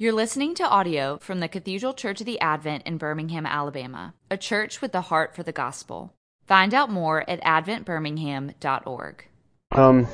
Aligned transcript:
You're 0.00 0.14
listening 0.14 0.54
to 0.54 0.66
audio 0.66 1.18
from 1.18 1.40
the 1.40 1.48
Cathedral 1.48 1.92
Church 1.92 2.20
of 2.20 2.26
the 2.26 2.40
Advent 2.40 2.84
in 2.86 2.96
Birmingham, 2.96 3.44
Alabama, 3.44 4.14
a 4.30 4.38
church 4.38 4.80
with 4.80 4.92
the 4.92 5.02
heart 5.02 5.36
for 5.36 5.42
the 5.42 5.52
gospel. 5.52 6.14
Find 6.46 6.72
out 6.72 6.88
more 6.88 7.22
at 7.28 7.42
adventbirmingham.org. 7.42 9.24
Um, 9.72 10.06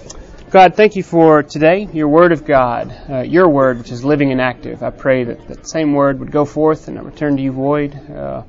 God, 0.51 0.75
thank 0.75 0.97
you 0.97 1.05
for 1.05 1.45
today, 1.45 1.87
your 1.93 2.09
word 2.09 2.33
of 2.33 2.45
God, 2.45 2.93
uh, 3.09 3.21
your 3.21 3.49
word 3.49 3.79
which 3.79 3.93
is 3.93 4.05
living 4.05 4.33
and 4.33 4.41
active. 4.41 4.83
I 4.83 4.91
pray 4.91 5.23
that 5.23 5.47
that 5.47 5.69
same 5.69 5.95
word 5.95 6.19
would 6.19 6.33
go 6.33 6.45
forth 6.45 6.89
and 6.89 6.97
not 6.97 7.07
return 7.07 7.37
to 7.37 7.43
you 7.45 7.53
void, 7.53 7.95
uh, 8.11 8.43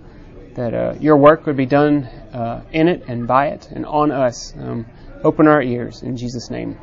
that 0.55 0.73
uh, 0.73 0.95
your 0.99 1.17
work 1.17 1.45
would 1.45 1.55
be 1.55 1.67
done 1.67 2.05
uh, 2.33 2.63
in 2.71 2.87
it 2.87 3.03
and 3.07 3.27
by 3.27 3.49
it 3.49 3.69
and 3.69 3.85
on 3.85 4.09
us. 4.09 4.55
Um, 4.59 4.87
open 5.23 5.45
our 5.47 5.61
ears 5.61 6.01
in 6.01 6.17
Jesus' 6.17 6.49
name. 6.49 6.79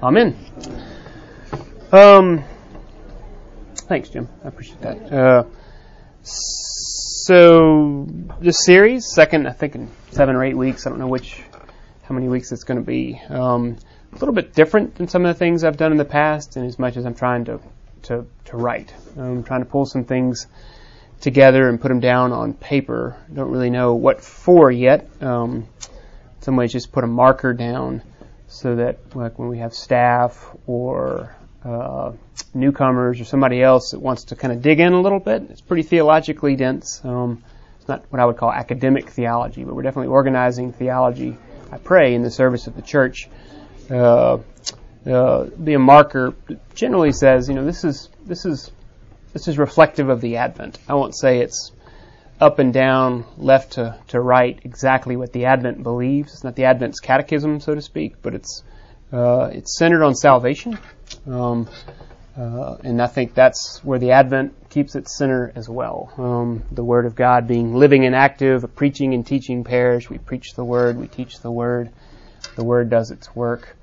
Amen. 0.00 0.36
Um, 1.90 2.44
Thanks, 3.88 4.10
Jim. 4.10 4.28
I 4.44 4.48
appreciate 4.48 4.80
that. 4.82 5.12
Uh, 5.12 5.44
so 6.22 8.06
this 8.38 8.64
series, 8.64 9.06
second, 9.06 9.48
I 9.48 9.52
think 9.52 9.74
in 9.74 9.88
seven 10.10 10.36
or 10.36 10.44
eight 10.44 10.56
weeks. 10.56 10.86
I 10.86 10.90
don't 10.90 10.98
know 10.98 11.08
which, 11.08 11.40
how 12.02 12.14
many 12.14 12.28
weeks 12.28 12.52
it's 12.52 12.64
going 12.64 12.78
to 12.78 12.84
be. 12.84 13.18
Um, 13.30 13.78
a 14.12 14.16
little 14.16 14.34
bit 14.34 14.54
different 14.54 14.96
than 14.96 15.08
some 15.08 15.24
of 15.24 15.34
the 15.34 15.38
things 15.38 15.64
I've 15.64 15.78
done 15.78 15.92
in 15.92 15.98
the 15.98 16.04
past, 16.04 16.56
and 16.56 16.66
as 16.66 16.78
much 16.78 16.96
as 16.98 17.06
I'm 17.06 17.14
trying 17.14 17.46
to 17.46 17.60
to 18.02 18.26
to 18.46 18.56
write, 18.56 18.92
I'm 19.16 19.42
trying 19.42 19.64
to 19.64 19.66
pull 19.70 19.86
some 19.86 20.04
things 20.04 20.46
together 21.20 21.68
and 21.68 21.80
put 21.80 21.88
them 21.88 22.00
down 22.00 22.32
on 22.32 22.54
paper. 22.54 23.16
Don't 23.32 23.50
really 23.50 23.70
know 23.70 23.94
what 23.94 24.20
for 24.20 24.70
yet. 24.70 25.08
Um, 25.22 25.66
in 26.36 26.42
some 26.42 26.56
ways, 26.56 26.72
just 26.72 26.92
put 26.92 27.04
a 27.04 27.08
marker 27.08 27.52
down 27.54 28.02
so 28.46 28.76
that, 28.76 29.16
like, 29.16 29.38
when 29.38 29.48
we 29.48 29.58
have 29.58 29.74
staff 29.74 30.54
or 30.66 31.34
uh, 31.64 32.12
newcomers 32.54 33.20
or 33.20 33.24
somebody 33.24 33.62
else 33.62 33.90
that 33.90 34.00
wants 34.00 34.24
to 34.24 34.36
kind 34.36 34.52
of 34.52 34.62
dig 34.62 34.80
in 34.80 34.92
a 34.92 35.00
little 35.00 35.20
bit. 35.20 35.42
It's 35.50 35.60
pretty 35.60 35.82
theologically 35.82 36.56
dense. 36.56 37.00
Um, 37.04 37.42
it's 37.78 37.88
not 37.88 38.04
what 38.10 38.20
I 38.20 38.24
would 38.24 38.36
call 38.36 38.52
academic 38.52 39.10
theology, 39.10 39.64
but 39.64 39.74
we're 39.74 39.82
definitely 39.82 40.12
organizing 40.12 40.72
theology. 40.72 41.36
I 41.70 41.78
pray 41.78 42.14
in 42.14 42.22
the 42.22 42.30
service 42.30 42.66
of 42.66 42.76
the 42.76 42.82
church. 42.82 43.28
Uh, 43.90 44.38
uh, 45.06 45.44
be 45.44 45.74
a 45.74 45.78
marker 45.78 46.34
generally 46.74 47.12
says, 47.12 47.48
you 47.48 47.54
know, 47.54 47.64
this 47.64 47.84
is 47.84 48.08
this 48.26 48.44
is 48.44 48.70
this 49.32 49.48
is 49.48 49.58
reflective 49.58 50.08
of 50.08 50.20
the 50.20 50.36
Advent. 50.36 50.78
I 50.88 50.94
won't 50.94 51.16
say 51.16 51.40
it's 51.40 51.72
up 52.40 52.58
and 52.58 52.72
down, 52.72 53.24
left 53.36 53.72
to, 53.72 53.98
to 54.08 54.20
right, 54.20 54.58
exactly 54.62 55.16
what 55.16 55.32
the 55.32 55.46
Advent 55.46 55.82
believes. 55.82 56.32
It's 56.32 56.44
not 56.44 56.56
the 56.56 56.64
Advent's 56.64 57.00
catechism, 57.00 57.60
so 57.60 57.74
to 57.74 57.82
speak, 57.82 58.22
but 58.22 58.34
it's 58.34 58.62
uh, 59.12 59.50
it's 59.52 59.76
centered 59.76 60.02
on 60.02 60.14
salvation. 60.14 60.78
Um, 61.26 61.68
uh, 62.36 62.76
and 62.84 63.02
I 63.02 63.08
think 63.08 63.34
that's 63.34 63.82
where 63.82 63.98
the 63.98 64.12
Advent 64.12 64.70
keeps 64.70 64.94
its 64.94 65.16
center 65.16 65.50
as 65.56 65.68
well. 65.68 66.12
Um, 66.16 66.62
the 66.70 66.84
Word 66.84 67.04
of 67.06 67.16
God 67.16 67.48
being 67.48 67.74
living 67.74 68.04
and 68.04 68.14
active, 68.14 68.62
a 68.62 68.68
preaching 68.68 69.12
and 69.14 69.26
teaching 69.26 69.64
parish. 69.64 70.08
We 70.08 70.18
preach 70.18 70.54
the 70.54 70.64
Word, 70.64 70.98
we 70.98 71.08
teach 71.08 71.40
the 71.40 71.50
Word. 71.50 71.90
The 72.54 72.62
Word 72.62 72.90
does 72.90 73.10
its 73.10 73.34
work 73.34 73.76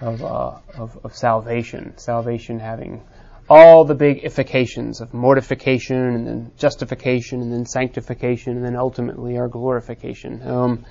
of, 0.00 0.22
uh, 0.22 0.58
of, 0.74 0.98
of, 1.04 1.14
salvation. 1.14 1.98
Salvation 1.98 2.60
having 2.60 3.02
all 3.50 3.84
the 3.84 3.94
big 3.94 4.24
ifications 4.24 5.00
of 5.00 5.14
mortification 5.14 5.96
and 5.96 6.26
then 6.26 6.52
justification 6.58 7.40
and 7.40 7.52
then 7.52 7.64
sanctification 7.64 8.56
and 8.56 8.64
then 8.64 8.76
ultimately 8.76 9.38
our 9.38 9.48
glorification. 9.48 10.46
Um, 10.46 10.84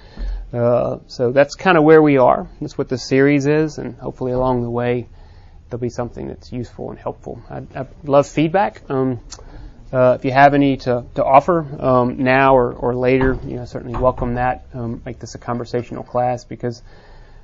uh, 0.51 0.97
so 1.07 1.31
that's 1.31 1.55
kind 1.55 1.77
of 1.77 1.83
where 1.83 2.01
we 2.01 2.17
are. 2.17 2.47
That's 2.59 2.77
what 2.77 2.89
the 2.89 2.97
series 2.97 3.45
is, 3.45 3.77
and 3.77 3.95
hopefully 3.95 4.31
along 4.31 4.63
the 4.63 4.69
way 4.69 5.07
there'll 5.69 5.81
be 5.81 5.89
something 5.89 6.27
that's 6.27 6.51
useful 6.51 6.89
and 6.89 6.97
helpful. 6.97 7.41
I'd, 7.49 7.75
I'd 7.75 7.87
love 8.03 8.27
feedback. 8.27 8.81
Um, 8.89 9.19
uh, 9.91 10.17
if 10.19 10.25
you 10.25 10.31
have 10.31 10.53
any 10.53 10.77
to, 10.77 11.05
to 11.15 11.23
offer 11.23 11.65
um, 11.79 12.23
now 12.23 12.55
or, 12.55 12.73
or 12.73 12.95
later, 12.95 13.37
you 13.45 13.55
know, 13.55 13.65
certainly 13.65 13.97
welcome 13.99 14.35
that. 14.35 14.65
Um, 14.73 15.01
make 15.05 15.19
this 15.19 15.35
a 15.35 15.37
conversational 15.37 16.03
class 16.03 16.43
because 16.43 16.81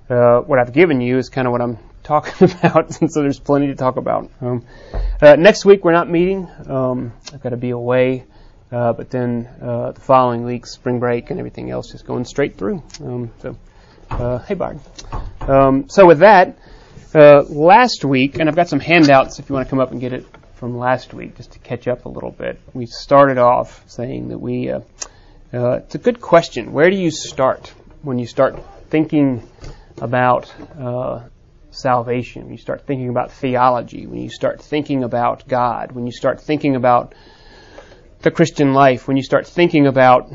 uh, 0.10 0.40
what 0.40 0.60
I've 0.60 0.74
given 0.74 1.00
you 1.00 1.18
is 1.18 1.30
kind 1.30 1.48
of 1.48 1.52
what 1.52 1.62
I'm 1.62 1.78
talking 2.04 2.52
about, 2.64 2.94
so 2.94 3.22
there's 3.22 3.40
plenty 3.40 3.68
to 3.68 3.76
talk 3.76 3.98
about. 3.98 4.30
Um, 4.42 4.66
uh, 5.22 5.36
next 5.36 5.66
week 5.66 5.84
we're 5.84 5.94
not 5.94 6.10
meeting. 6.10 6.50
Um, 6.68 7.14
I've 7.34 7.42
got 7.42 7.50
to 7.50 7.58
be 7.58 7.72
away, 7.72 8.26
uh, 8.72 8.94
but 8.94 9.10
then 9.10 9.48
uh, 9.62 9.92
the 9.94 10.02
following 10.02 10.44
week, 10.44 10.66
spring 10.66 11.00
break 11.00 11.30
and 11.32 11.40
everything 11.40 11.72
else, 11.72 11.92
just 11.92 12.06
going 12.06 12.26
straight 12.26 12.58
through. 12.58 12.84
Um, 13.04 13.32
so, 13.42 13.58
uh, 14.10 14.40
hey 14.40 14.56
Bard. 14.56 14.80
so 15.90 16.06
with 16.06 16.20
that. 16.20 16.58
Uh, 17.16 17.44
last 17.48 18.04
week, 18.04 18.40
and 18.40 18.50
I've 18.50 18.56
got 18.56 18.68
some 18.68 18.80
handouts 18.80 19.38
if 19.38 19.48
you 19.48 19.54
want 19.54 19.68
to 19.68 19.70
come 19.70 19.80
up 19.80 19.92
and 19.92 20.02
get 20.02 20.14
it 20.14 20.26
from 20.56 20.76
last 20.76 21.14
week, 21.14 21.38
just 21.38 21.52
to 21.52 21.60
catch 21.60 21.88
up 21.88 22.06
a 22.06 22.10
little 22.10 22.32
bit. 22.32 22.60
We 22.74 22.88
started 22.88 23.38
off 23.38 23.84
saying 23.88 24.30
that 24.30 24.40
we, 24.40 24.72
uh, 24.72 24.80
it's 25.54 25.94
a 25.94 26.00
good 26.00 26.20
question. 26.20 26.74
Where 26.74 26.90
do 26.90 26.98
you 26.98 27.12
start 27.12 27.72
when 28.02 28.18
you 28.18 28.26
start 28.26 28.60
thinking 28.90 29.48
about 30.02 30.52
salvation? 31.76 32.44
When 32.44 32.52
you 32.52 32.58
start 32.58 32.86
thinking 32.86 33.10
about 33.10 33.32
theology? 33.32 34.08
When 34.08 34.20
you 34.20 34.30
start 34.30 34.62
thinking 34.62 35.04
about 35.04 35.48
God? 35.48 35.92
When 35.92 36.06
you 36.06 36.12
start 36.12 36.42
thinking 36.42 36.76
about 36.76 37.16
the 38.22 38.32
Christian 38.32 38.74
life? 38.74 39.08
When 39.08 39.18
you 39.18 39.24
start 39.24 39.48
thinking 39.48 39.88
about 39.88 40.32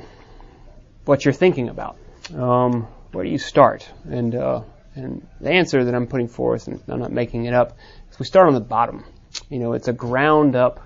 what 1.04 1.25
you're 1.25 1.34
thinking 1.34 1.69
about? 1.69 1.97
Um, 2.34 2.87
where 3.12 3.25
do 3.25 3.31
you 3.31 3.38
start? 3.38 3.88
And 4.04 4.34
uh, 4.34 4.62
and 4.94 5.26
the 5.41 5.50
answer 5.50 5.84
that 5.84 5.94
I'm 5.94 6.06
putting 6.06 6.28
forth, 6.28 6.66
and 6.66 6.82
I'm 6.88 6.99
not 6.99 7.12
making 7.12 7.44
it 7.44 7.55
up, 7.55 7.78
is 8.10 8.19
we 8.19 8.26
start 8.26 8.49
on 8.49 8.55
the 8.55 8.60
bottom. 8.60 9.05
You 9.49 9.59
know, 9.59 9.72
it's 9.72 9.88
a 9.88 9.93
ground 9.93 10.56
up 10.56 10.81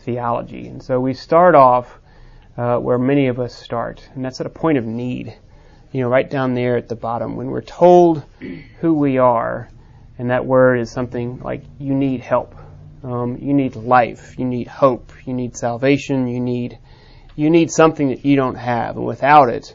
theology. 0.00 0.68
And 0.68 0.82
so 0.82 1.00
we 1.00 1.14
start 1.14 1.54
off 1.54 1.98
uh, 2.56 2.78
where 2.78 2.98
many 2.98 3.28
of 3.28 3.40
us 3.40 3.54
start, 3.54 4.06
and 4.14 4.24
that's 4.24 4.40
at 4.40 4.46
a 4.46 4.50
point 4.50 4.78
of 4.78 4.84
need. 4.84 5.36
You 5.92 6.02
know, 6.02 6.08
right 6.08 6.28
down 6.28 6.54
there 6.54 6.76
at 6.76 6.88
the 6.88 6.96
bottom, 6.96 7.36
when 7.36 7.46
we're 7.46 7.62
told 7.62 8.24
who 8.80 8.94
we 8.94 9.18
are, 9.18 9.68
and 10.18 10.30
that 10.30 10.46
word 10.46 10.80
is 10.80 10.90
something 10.90 11.40
like 11.40 11.62
you 11.78 11.94
need 11.94 12.20
help, 12.20 12.54
um, 13.02 13.38
you 13.40 13.54
need 13.54 13.76
life, 13.76 14.38
you 14.38 14.44
need 14.44 14.66
hope, 14.66 15.12
you 15.24 15.34
need 15.34 15.56
salvation, 15.56 16.26
you 16.26 16.40
need 16.40 16.78
you 17.36 17.50
need 17.50 17.70
something 17.70 18.08
that 18.08 18.24
you 18.24 18.34
don't 18.34 18.54
have, 18.54 18.96
and 18.96 19.04
without 19.04 19.50
it, 19.50 19.74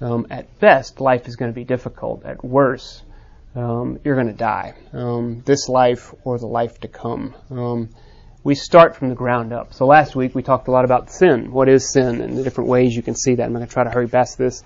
um, 0.00 0.26
at 0.30 0.58
best, 0.60 1.00
life 1.00 1.26
is 1.26 1.36
going 1.36 1.50
to 1.50 1.54
be 1.54 1.64
difficult. 1.64 2.24
At 2.24 2.44
worst, 2.44 3.02
um, 3.54 3.98
you're 4.04 4.14
going 4.14 4.28
to 4.28 4.32
die. 4.32 4.74
Um, 4.92 5.42
this 5.44 5.68
life 5.68 6.14
or 6.24 6.38
the 6.38 6.46
life 6.46 6.80
to 6.80 6.88
come. 6.88 7.34
Um, 7.50 7.88
we 8.44 8.54
start 8.54 8.96
from 8.96 9.08
the 9.08 9.14
ground 9.14 9.52
up. 9.52 9.74
So 9.74 9.86
last 9.86 10.16
week 10.16 10.34
we 10.34 10.42
talked 10.42 10.68
a 10.68 10.72
lot 10.72 10.84
about 10.84 11.10
sin. 11.12 11.52
What 11.52 11.68
is 11.68 11.92
sin 11.92 12.20
and 12.20 12.36
the 12.36 12.42
different 12.42 12.70
ways 12.70 12.94
you 12.94 13.02
can 13.02 13.14
see 13.14 13.36
that. 13.36 13.44
I'm 13.44 13.52
going 13.52 13.66
to 13.66 13.72
try 13.72 13.84
to 13.84 13.90
hurry 13.90 14.08
past 14.08 14.38
this. 14.38 14.64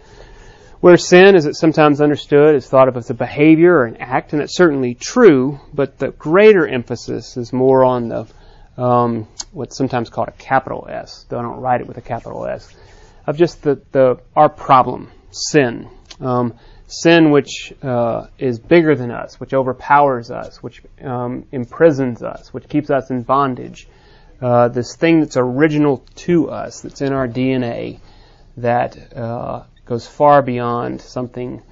Where 0.80 0.96
sin, 0.98 1.34
as 1.34 1.46
it's 1.46 1.58
sometimes 1.58 2.00
understood, 2.00 2.54
is 2.54 2.68
thought 2.68 2.88
of 2.88 2.96
as 2.96 3.08
a 3.08 3.14
behavior 3.14 3.76
or 3.76 3.84
an 3.86 3.96
act, 3.96 4.32
and 4.32 4.42
that's 4.42 4.56
certainly 4.56 4.94
true, 4.94 5.58
but 5.72 5.98
the 5.98 6.08
greater 6.08 6.66
emphasis 6.66 7.36
is 7.36 7.52
more 7.52 7.84
on 7.84 8.08
the 8.08 8.26
um, 8.76 9.26
what's 9.52 9.76
sometimes 9.76 10.10
called 10.10 10.28
a 10.28 10.32
capital 10.32 10.86
S, 10.90 11.24
though 11.28 11.38
I 11.38 11.42
don't 11.42 11.60
write 11.60 11.80
it 11.80 11.86
with 11.86 11.96
a 11.96 12.02
capital 12.02 12.46
S, 12.46 12.74
of 13.26 13.38
just 13.38 13.62
the, 13.62 13.80
the 13.92 14.20
our 14.34 14.50
problem, 14.50 15.10
sin. 15.30 15.88
Um, 16.20 16.58
sin 16.88 17.30
which 17.30 17.72
uh, 17.82 18.26
is 18.38 18.58
bigger 18.58 18.94
than 18.94 19.10
us, 19.10 19.40
which 19.40 19.54
overpowers 19.54 20.30
us, 20.30 20.62
which 20.62 20.82
um, 21.02 21.46
imprisons 21.52 22.22
us, 22.22 22.52
which 22.52 22.68
keeps 22.68 22.90
us 22.90 23.10
in 23.10 23.22
bondage. 23.22 23.88
Uh, 24.40 24.68
this 24.68 24.94
thing 24.94 25.20
that's 25.20 25.36
original 25.36 26.04
to 26.14 26.50
us, 26.50 26.82
that's 26.82 27.00
in 27.00 27.12
our 27.12 27.26
DNA, 27.26 27.98
that 28.58 29.16
uh, 29.16 29.64
goes 29.86 30.06
far 30.06 30.42
beyond 30.42 31.00
something 31.00 31.62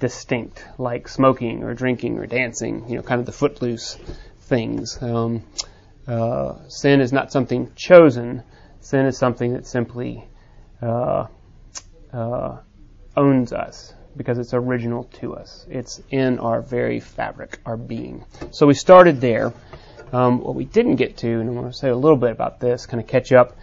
distinct, 0.00 0.64
like 0.78 1.08
smoking 1.08 1.62
or 1.62 1.74
drinking 1.74 2.18
or 2.18 2.26
dancing, 2.26 2.88
you 2.88 2.96
know, 2.96 3.02
kind 3.02 3.20
of 3.20 3.26
the 3.26 3.32
footloose 3.32 3.96
things. 4.40 5.00
Um, 5.00 5.44
uh, 6.06 6.54
sin 6.68 7.00
is 7.00 7.12
not 7.12 7.30
something 7.30 7.70
chosen. 7.76 8.42
Sin 8.80 9.06
is 9.06 9.18
something 9.18 9.52
that 9.52 9.66
simply 9.66 10.24
uh, 10.80 11.26
uh, 12.12 12.58
owns 13.16 13.52
us 13.52 13.92
because 14.16 14.38
it's 14.38 14.54
original 14.54 15.04
to 15.04 15.36
us. 15.36 15.66
It's 15.68 16.00
in 16.10 16.38
our 16.38 16.62
very 16.62 17.00
fabric, 17.00 17.60
our 17.66 17.76
being. 17.76 18.24
So 18.50 18.66
we 18.66 18.74
started 18.74 19.20
there. 19.20 19.52
Um, 20.10 20.40
what 20.40 20.54
we 20.54 20.64
didn't 20.64 20.96
get 20.96 21.18
to, 21.18 21.28
and 21.28 21.50
I 21.50 21.52
want 21.52 21.70
to 21.70 21.78
say 21.78 21.90
a 21.90 21.96
little 21.96 22.16
bit 22.16 22.30
about 22.30 22.60
this, 22.60 22.86
kind 22.86 23.00
of 23.00 23.06
catch 23.06 23.30
up, 23.30 23.56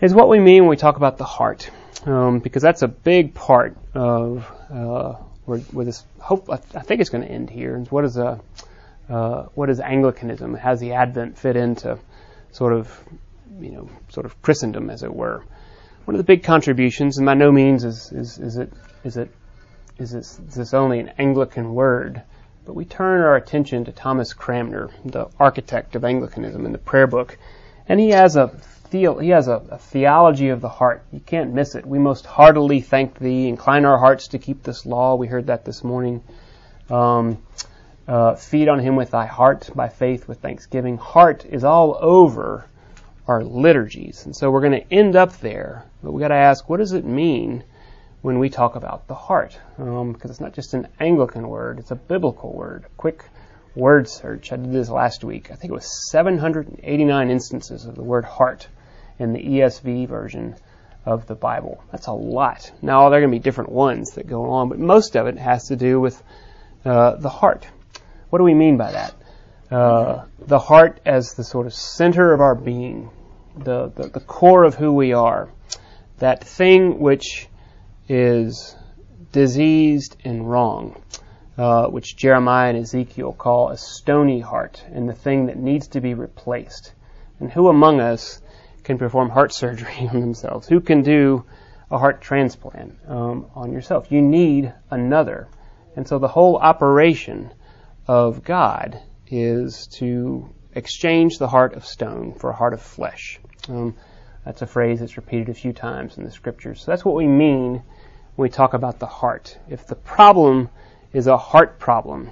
is 0.00 0.14
what 0.14 0.28
we 0.28 0.38
mean 0.38 0.62
when 0.62 0.70
we 0.70 0.76
talk 0.76 0.96
about 0.96 1.18
the 1.18 1.24
heart, 1.24 1.70
um, 2.06 2.38
because 2.38 2.62
that's 2.62 2.82
a 2.82 2.88
big 2.88 3.34
part 3.34 3.76
of 3.92 4.50
uh, 4.70 5.14
where, 5.44 5.58
where, 5.58 5.84
this 5.84 6.04
hope. 6.20 6.48
I 6.50 6.56
think 6.56 7.00
it's 7.00 7.10
going 7.10 7.24
to 7.24 7.30
end 7.30 7.50
here. 7.50 7.78
What 7.90 8.04
is 8.04 8.16
a 8.16 8.40
uh, 9.08 9.42
what 9.54 9.68
is 9.68 9.80
Anglicanism? 9.80 10.54
How 10.54 10.70
does 10.70 10.80
the 10.80 10.92
Advent 10.92 11.38
fit 11.38 11.56
into 11.56 11.98
sort 12.52 12.72
of 12.72 13.04
you 13.60 13.72
know 13.72 13.90
sort 14.08 14.24
of 14.24 14.40
Christendom, 14.40 14.88
as 14.88 15.02
it 15.02 15.14
were? 15.14 15.44
One 16.04 16.14
of 16.14 16.18
the 16.18 16.24
big 16.24 16.44
contributions, 16.44 17.18
and 17.18 17.26
by 17.26 17.34
no 17.34 17.50
means 17.50 17.84
is, 17.84 18.12
is, 18.12 18.38
is 18.38 18.56
it 18.56 18.72
is 19.02 19.16
it 19.16 19.30
is 19.98 20.12
this, 20.12 20.38
is 20.38 20.54
this 20.54 20.74
only 20.74 21.00
an 21.00 21.10
Anglican 21.18 21.74
word, 21.74 22.22
but 22.64 22.74
we 22.74 22.84
turn 22.84 23.20
our 23.20 23.34
attention 23.34 23.84
to 23.84 23.92
Thomas 23.92 24.32
Cranmer, 24.32 24.90
the 25.04 25.26
architect 25.40 25.96
of 25.96 26.04
Anglicanism 26.04 26.64
in 26.66 26.72
the 26.72 26.78
prayer 26.78 27.06
book. 27.06 27.36
And 27.88 28.00
he 28.00 28.10
has 28.10 28.36
a 28.36 28.48
theo- 28.88 29.18
he 29.18 29.30
has 29.30 29.48
a, 29.48 29.62
a, 29.70 29.78
theology 29.78 30.48
of 30.48 30.60
the 30.60 30.68
heart. 30.68 31.04
You 31.12 31.20
can't 31.20 31.52
miss 31.52 31.74
it. 31.74 31.86
We 31.86 31.98
most 31.98 32.26
heartily 32.26 32.80
thank 32.80 33.18
thee. 33.18 33.48
Incline 33.48 33.84
our 33.84 33.98
hearts 33.98 34.28
to 34.28 34.38
keep 34.38 34.62
this 34.62 34.86
law. 34.86 35.14
We 35.16 35.26
heard 35.26 35.46
that 35.48 35.64
this 35.64 35.84
morning. 35.84 36.22
Um, 36.90 37.38
uh, 38.08 38.36
feed 38.36 38.68
on 38.68 38.78
him 38.78 38.96
with 38.96 39.10
thy 39.10 39.26
heart 39.26 39.68
by 39.74 39.88
faith 39.88 40.28
with 40.28 40.40
thanksgiving. 40.40 40.96
Heart 40.96 41.44
is 41.44 41.64
all 41.64 41.98
over 42.00 42.66
our 43.26 43.42
liturgies. 43.42 44.24
And 44.24 44.34
so 44.34 44.50
we're 44.50 44.60
going 44.60 44.80
to 44.80 44.92
end 44.92 45.16
up 45.16 45.38
there. 45.38 45.84
But 46.02 46.12
we 46.12 46.20
got 46.20 46.28
to 46.28 46.34
ask, 46.34 46.68
what 46.68 46.78
does 46.78 46.92
it 46.92 47.04
mean 47.04 47.64
when 48.22 48.38
we 48.38 48.48
talk 48.48 48.76
about 48.76 49.08
the 49.08 49.14
heart? 49.14 49.58
Um, 49.78 50.12
because 50.12 50.30
it's 50.30 50.40
not 50.40 50.54
just 50.54 50.74
an 50.74 50.88
Anglican 51.00 51.48
word, 51.48 51.80
it's 51.80 51.90
a 51.90 51.96
biblical 51.96 52.52
word. 52.52 52.86
Quick 52.96 53.24
word 53.74 54.08
search. 54.08 54.52
I 54.52 54.56
did 54.56 54.72
this 54.72 54.88
last 54.88 55.24
week. 55.24 55.50
I 55.50 55.56
think 55.56 55.72
it 55.72 55.74
was 55.74 56.10
789 56.10 57.30
instances 57.30 57.84
of 57.84 57.96
the 57.96 58.04
word 58.04 58.24
heart 58.24 58.68
in 59.18 59.32
the 59.32 59.42
ESV 59.42 60.08
version 60.08 60.56
of 61.04 61.26
the 61.26 61.34
Bible. 61.34 61.82
That's 61.92 62.08
a 62.08 62.12
lot. 62.12 62.70
Now, 62.82 63.08
there 63.08 63.18
are 63.18 63.22
going 63.22 63.30
to 63.30 63.38
be 63.38 63.42
different 63.42 63.70
ones 63.70 64.12
that 64.12 64.26
go 64.26 64.50
on, 64.50 64.68
but 64.68 64.78
most 64.78 65.16
of 65.16 65.26
it 65.26 65.38
has 65.38 65.68
to 65.68 65.76
do 65.76 66.00
with 66.00 66.20
uh, 66.84 67.16
the 67.16 67.28
heart. 67.28 67.66
What 68.30 68.38
do 68.38 68.44
we 68.44 68.54
mean 68.54 68.76
by 68.76 68.92
that? 68.92 69.14
Uh, 69.70 70.24
the 70.38 70.58
heart 70.58 71.00
as 71.06 71.34
the 71.34 71.44
sort 71.44 71.66
of 71.66 71.74
center 71.74 72.32
of 72.32 72.40
our 72.40 72.54
being, 72.54 73.10
the, 73.56 73.88
the, 73.88 74.08
the 74.08 74.20
core 74.20 74.64
of 74.64 74.74
who 74.74 74.92
we 74.92 75.12
are, 75.12 75.48
that 76.18 76.44
thing 76.44 76.98
which 76.98 77.48
is 78.08 78.76
diseased 79.32 80.16
and 80.24 80.48
wrong, 80.48 81.00
uh, 81.58 81.86
which 81.86 82.16
Jeremiah 82.16 82.70
and 82.70 82.78
Ezekiel 82.78 83.32
call 83.32 83.70
a 83.70 83.76
stony 83.76 84.40
heart, 84.40 84.84
and 84.92 85.08
the 85.08 85.14
thing 85.14 85.46
that 85.46 85.56
needs 85.56 85.88
to 85.88 86.00
be 86.00 86.14
replaced. 86.14 86.92
And 87.38 87.50
who 87.50 87.68
among 87.68 88.00
us 88.00 88.40
can 88.86 88.98
perform 88.98 89.28
heart 89.28 89.52
surgery 89.62 90.08
on 90.10 90.20
themselves? 90.20 90.66
Who 90.66 90.80
can 90.80 91.02
do 91.02 91.44
a 91.90 91.98
heart 91.98 92.22
transplant 92.22 92.94
um, 93.06 93.50
on 93.54 93.72
yourself? 93.72 94.10
You 94.10 94.22
need 94.22 94.72
another. 94.90 95.48
And 95.94 96.08
so 96.08 96.18
the 96.18 96.28
whole 96.28 96.56
operation 96.56 97.52
of 98.06 98.44
God 98.44 99.00
is 99.26 99.88
to 99.98 100.48
exchange 100.72 101.38
the 101.38 101.48
heart 101.48 101.74
of 101.74 101.84
stone 101.84 102.34
for 102.34 102.50
a 102.50 102.54
heart 102.54 102.74
of 102.74 102.82
flesh. 102.82 103.40
Um, 103.68 103.96
that's 104.44 104.62
a 104.62 104.66
phrase 104.66 105.00
that's 105.00 105.16
repeated 105.16 105.48
a 105.48 105.54
few 105.54 105.72
times 105.72 106.18
in 106.18 106.24
the 106.24 106.30
scriptures. 106.30 106.82
So 106.82 106.92
that's 106.92 107.04
what 107.04 107.16
we 107.16 107.26
mean 107.26 107.82
when 108.36 108.46
we 108.46 108.50
talk 108.50 108.74
about 108.74 109.00
the 109.00 109.06
heart. 109.06 109.58
If 109.68 109.86
the 109.86 109.96
problem 109.96 110.68
is 111.12 111.26
a 111.26 111.36
heart 111.36 111.78
problem, 111.80 112.30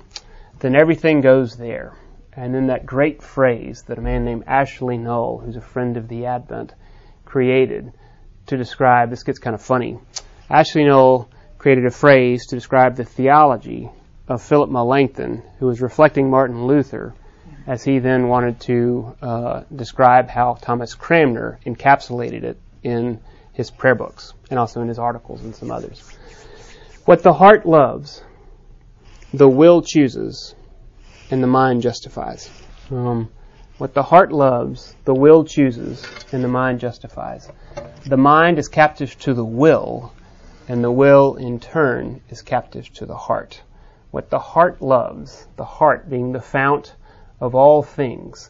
then 0.60 0.76
everything 0.76 1.22
goes 1.22 1.56
there. 1.56 1.96
And 2.36 2.54
then 2.54 2.66
that 2.66 2.84
great 2.84 3.22
phrase 3.22 3.82
that 3.86 3.98
a 3.98 4.02
man 4.02 4.24
named 4.24 4.44
Ashley 4.46 4.98
Null, 4.98 5.38
who's 5.38 5.56
a 5.56 5.60
friend 5.60 5.96
of 5.96 6.08
the 6.08 6.26
Advent, 6.26 6.74
created 7.24 7.92
to 8.46 8.56
describe, 8.56 9.10
this 9.10 9.22
gets 9.22 9.38
kind 9.38 9.54
of 9.54 9.62
funny. 9.62 9.98
Ashley 10.50 10.84
Null 10.84 11.28
created 11.58 11.86
a 11.86 11.90
phrase 11.90 12.46
to 12.46 12.56
describe 12.56 12.96
the 12.96 13.04
theology 13.04 13.90
of 14.28 14.42
Philip 14.42 14.70
Melanchthon, 14.70 15.42
who 15.58 15.66
was 15.66 15.80
reflecting 15.80 16.28
Martin 16.28 16.66
Luther, 16.66 17.14
as 17.66 17.82
he 17.82 17.98
then 17.98 18.28
wanted 18.28 18.60
to 18.60 19.16
uh, 19.22 19.62
describe 19.74 20.28
how 20.28 20.54
Thomas 20.54 20.94
Cranmer 20.94 21.58
encapsulated 21.64 22.42
it 22.42 22.60
in 22.82 23.20
his 23.52 23.70
prayer 23.70 23.94
books 23.94 24.34
and 24.50 24.58
also 24.58 24.82
in 24.82 24.88
his 24.88 24.98
articles 24.98 25.42
and 25.42 25.54
some 25.54 25.70
others. 25.70 26.02
What 27.04 27.22
the 27.22 27.32
heart 27.32 27.64
loves, 27.64 28.22
the 29.32 29.48
will 29.48 29.82
chooses, 29.82 30.54
and 31.30 31.42
the 31.42 31.46
mind 31.46 31.82
justifies. 31.82 32.50
Um, 32.90 33.30
what 33.78 33.94
the 33.94 34.02
heart 34.02 34.32
loves, 34.32 34.94
the 35.04 35.14
will 35.14 35.44
chooses, 35.44 36.06
and 36.32 36.44
the 36.44 36.48
mind 36.48 36.80
justifies. 36.80 37.48
The 38.06 38.16
mind 38.16 38.58
is 38.58 38.68
captive 38.68 39.18
to 39.20 39.34
the 39.34 39.44
will, 39.44 40.12
and 40.68 40.82
the 40.82 40.92
will, 40.92 41.36
in 41.36 41.60
turn, 41.60 42.20
is 42.30 42.42
captive 42.42 42.92
to 42.94 43.06
the 43.06 43.16
heart 43.16 43.62
what 44.14 44.30
the 44.30 44.38
heart 44.38 44.80
loves, 44.80 45.48
the 45.56 45.64
heart 45.64 46.08
being 46.08 46.30
the 46.30 46.40
fount 46.40 46.94
of 47.40 47.52
all 47.52 47.82
things, 47.82 48.48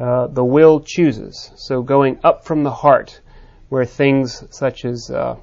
uh, 0.00 0.26
the 0.28 0.42
will 0.42 0.80
chooses. 0.80 1.50
So 1.56 1.82
going 1.82 2.18
up 2.24 2.46
from 2.46 2.62
the 2.62 2.70
heart, 2.70 3.20
where 3.68 3.84
things 3.84 4.42
such 4.48 4.86
as 4.86 5.10
uh, 5.10 5.36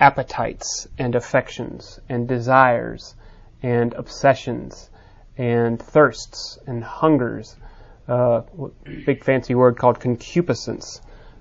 appetites 0.00 0.88
and 0.96 1.14
affections 1.14 2.00
and 2.08 2.26
desires 2.26 3.14
and 3.62 3.92
obsessions 3.92 4.88
and 5.36 5.80
thirsts 5.80 6.58
and 6.66 6.82
hungers, 6.82 7.56
uh, 8.08 8.42
big 9.06 9.24
fancy 9.24 9.54
word 9.54 9.76
called 9.76 10.00
concupiscence. 10.00 11.00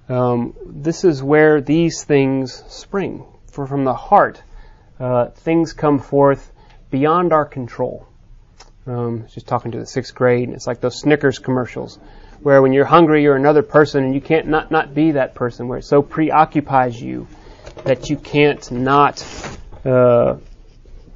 Um, 0.10 0.56
this 0.66 1.04
is 1.04 1.24
where 1.24 1.62
these 1.62 2.04
things 2.04 2.64
spring. 2.68 3.26
For 3.52 3.68
from 3.68 3.84
the 3.84 3.94
heart, 3.94 4.42
uh, 5.00 5.28
things 5.30 5.74
come 5.74 6.00
forth 6.00 6.52
beyond 6.90 7.34
our 7.34 7.46
control. 7.46 8.08
Um, 8.86 9.28
just 9.34 9.48
talking 9.48 9.72
to 9.72 9.80
the 9.80 9.86
sixth 9.86 10.14
grade, 10.14 10.48
and 10.48 10.56
it's 10.56 10.68
like 10.68 10.82
those 10.82 11.00
Snickers 11.00 11.40
commercials, 11.40 12.00
where 12.42 12.62
when 12.62 12.74
you're 12.74 12.86
hungry, 12.86 13.24
you're 13.24 13.36
another 13.36 13.62
person, 13.62 14.04
and 14.04 14.14
you 14.14 14.20
can't 14.20 14.48
not 14.48 14.72
not 14.72 14.94
be 14.94 15.12
that 15.12 15.36
person. 15.36 15.68
Where 15.68 15.78
it 15.80 15.86
so 15.86 16.02
preoccupies 16.02 17.02
you 17.02 17.28
that 17.86 18.10
you 18.10 18.18
can't 18.18 18.70
not 18.72 19.26
uh, 19.86 20.36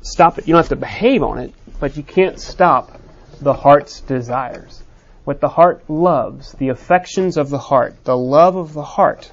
stop 0.02 0.38
it. 0.38 0.48
You 0.48 0.54
don't 0.54 0.60
have 0.60 0.70
to 0.70 0.78
behave 0.78 1.24
on 1.24 1.40
it, 1.40 1.54
but 1.80 1.98
you 1.98 2.04
can't 2.04 2.40
stop 2.40 3.00
the 3.42 3.54
heart's 3.54 4.02
desires. 4.02 4.84
What 5.24 5.42
the 5.42 5.50
heart 5.50 5.90
loves, 5.90 6.54
the 6.54 6.70
affections 6.70 7.38
of 7.38 7.50
the 7.50 7.58
heart, 7.58 8.04
the 8.04 8.18
love 8.18 8.56
of 8.56 8.74
the 8.74 8.84
heart, 8.84 9.32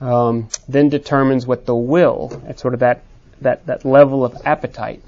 um, 0.00 0.48
then 0.68 0.88
determines 0.88 1.46
what 1.46 1.66
the 1.66 1.74
will, 1.74 2.42
at 2.46 2.58
sort 2.58 2.74
of 2.74 2.80
that 2.80 3.02
that 3.40 3.64
that 3.66 3.84
level 3.84 4.24
of 4.24 4.36
appetite 4.44 5.02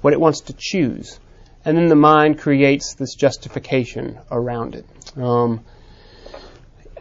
what 0.00 0.12
it 0.12 0.20
wants 0.20 0.42
to 0.42 0.54
choose. 0.56 1.18
And 1.64 1.76
then 1.76 1.88
the 1.88 1.96
mind 1.96 2.38
creates 2.38 2.94
this 2.94 3.14
justification 3.14 4.18
around 4.30 4.74
it. 4.74 4.86
Um, 5.16 5.64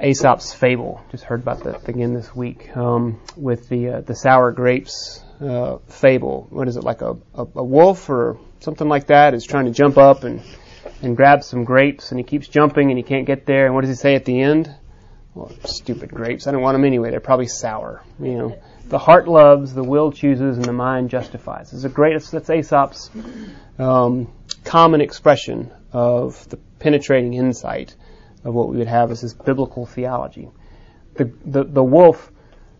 Aesop's 0.02 0.54
fable, 0.54 1.02
just 1.12 1.24
heard 1.24 1.42
about 1.42 1.64
that 1.64 1.88
again 1.88 2.14
this 2.14 2.36
week, 2.36 2.76
um, 2.76 3.20
with 3.36 3.70
the 3.70 3.90
uh, 3.90 4.02
the 4.02 4.16
sour 4.16 4.52
grapes 4.52 5.24
uh, 5.42 5.78
fable. 5.88 6.48
What 6.50 6.68
is 6.68 6.78
it 6.78 6.84
like 6.84 7.01
a, 7.01 7.12
a, 7.34 7.48
a, 7.56 7.63
wolf 7.63 8.10
or 8.10 8.39
something 8.60 8.88
like 8.88 9.07
that 9.07 9.34
is 9.34 9.45
trying 9.45 9.66
to 9.66 9.72
jump 9.72 9.98
up 9.98 10.24
and 10.24 10.42
and 11.01 11.16
grab 11.16 11.44
some 11.44 11.63
grapes, 11.63 12.12
and 12.12 12.19
he 12.19 12.24
keeps 12.24 12.48
jumping 12.48 12.89
and 12.89 12.98
he 12.98 13.04
can't 13.04 13.28
get 13.28 13.45
there. 13.45 13.68
And 13.68 13.75
what 13.75 13.81
does 13.81 13.89
he 13.89 13.95
say 13.95 14.16
at 14.16 14.25
the 14.25 14.42
end? 14.42 14.74
Well, 15.36 15.51
stupid 15.66 16.10
grapes. 16.10 16.48
I 16.48 16.51
don't 16.51 16.62
want 16.62 16.74
them 16.74 16.86
anyway. 16.86 17.12
They're 17.12 17.19
probably 17.19 17.47
sour. 17.47 18.04
You 18.19 18.38
know. 18.38 18.59
The 18.88 18.97
heart 18.97 19.28
loves, 19.28 19.73
the 19.73 19.83
will 19.83 20.14
chooses, 20.14 20.56
and 20.56 20.66
the 20.66 20.73
mind 20.73 21.09
justifies. 21.09 21.73
It's 21.73 21.83
a 21.83 21.90
great, 21.90 22.21
that's 22.23 22.50
Aesop's 22.50 23.12
um, 23.78 24.31
common 24.64 25.02
expression 25.02 25.71
of 25.92 26.47
the 26.47 26.56
penetrating 26.80 27.33
insight 27.33 27.95
of 28.45 28.54
what 28.54 28.69
we 28.69 28.78
would 28.78 28.88
have 28.88 29.12
as 29.12 29.21
this 29.21 29.33
biblical 29.33 29.85
theology. 29.85 30.50
The, 31.16 31.33
the, 31.45 31.66
the 31.66 31.83
wolf 31.83 32.31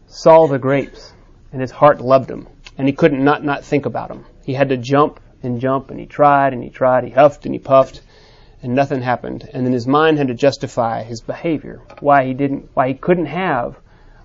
saw 0.08 0.48
the 0.48 0.60
grapes, 0.60 1.12
and 1.58 1.62
his 1.64 1.72
heart 1.72 2.00
loved 2.00 2.30
him, 2.30 2.48
and 2.78 2.88
he 2.88 2.94
couldn't 2.94 3.24
not, 3.24 3.44
not 3.44 3.66
think 3.66 3.88
about 3.88 4.12
him. 4.12 4.24
He 4.46 4.54
had 4.54 4.70
to 4.70 4.78
jump 4.78 5.20
and 5.42 5.60
jump, 5.60 5.90
and 5.90 6.00
he 6.00 6.06
tried 6.06 6.54
and 6.54 6.64
he 6.64 6.70
tried, 6.70 7.04
he 7.04 7.10
huffed 7.10 7.48
and 7.48 7.56
he 7.56 7.58
puffed, 7.58 8.00
and 8.62 8.76
nothing 8.76 9.02
happened. 9.02 9.50
And 9.52 9.66
then 9.66 9.74
his 9.74 9.88
mind 9.88 10.20
had 10.20 10.28
to 10.28 10.36
justify 10.36 11.02
his 11.02 11.22
behavior, 11.22 11.82
why 12.00 12.26
he 12.26 12.36
didn't, 12.36 12.70
why 12.76 12.90
he 12.90 12.94
couldn't 12.94 13.26
have 13.26 13.76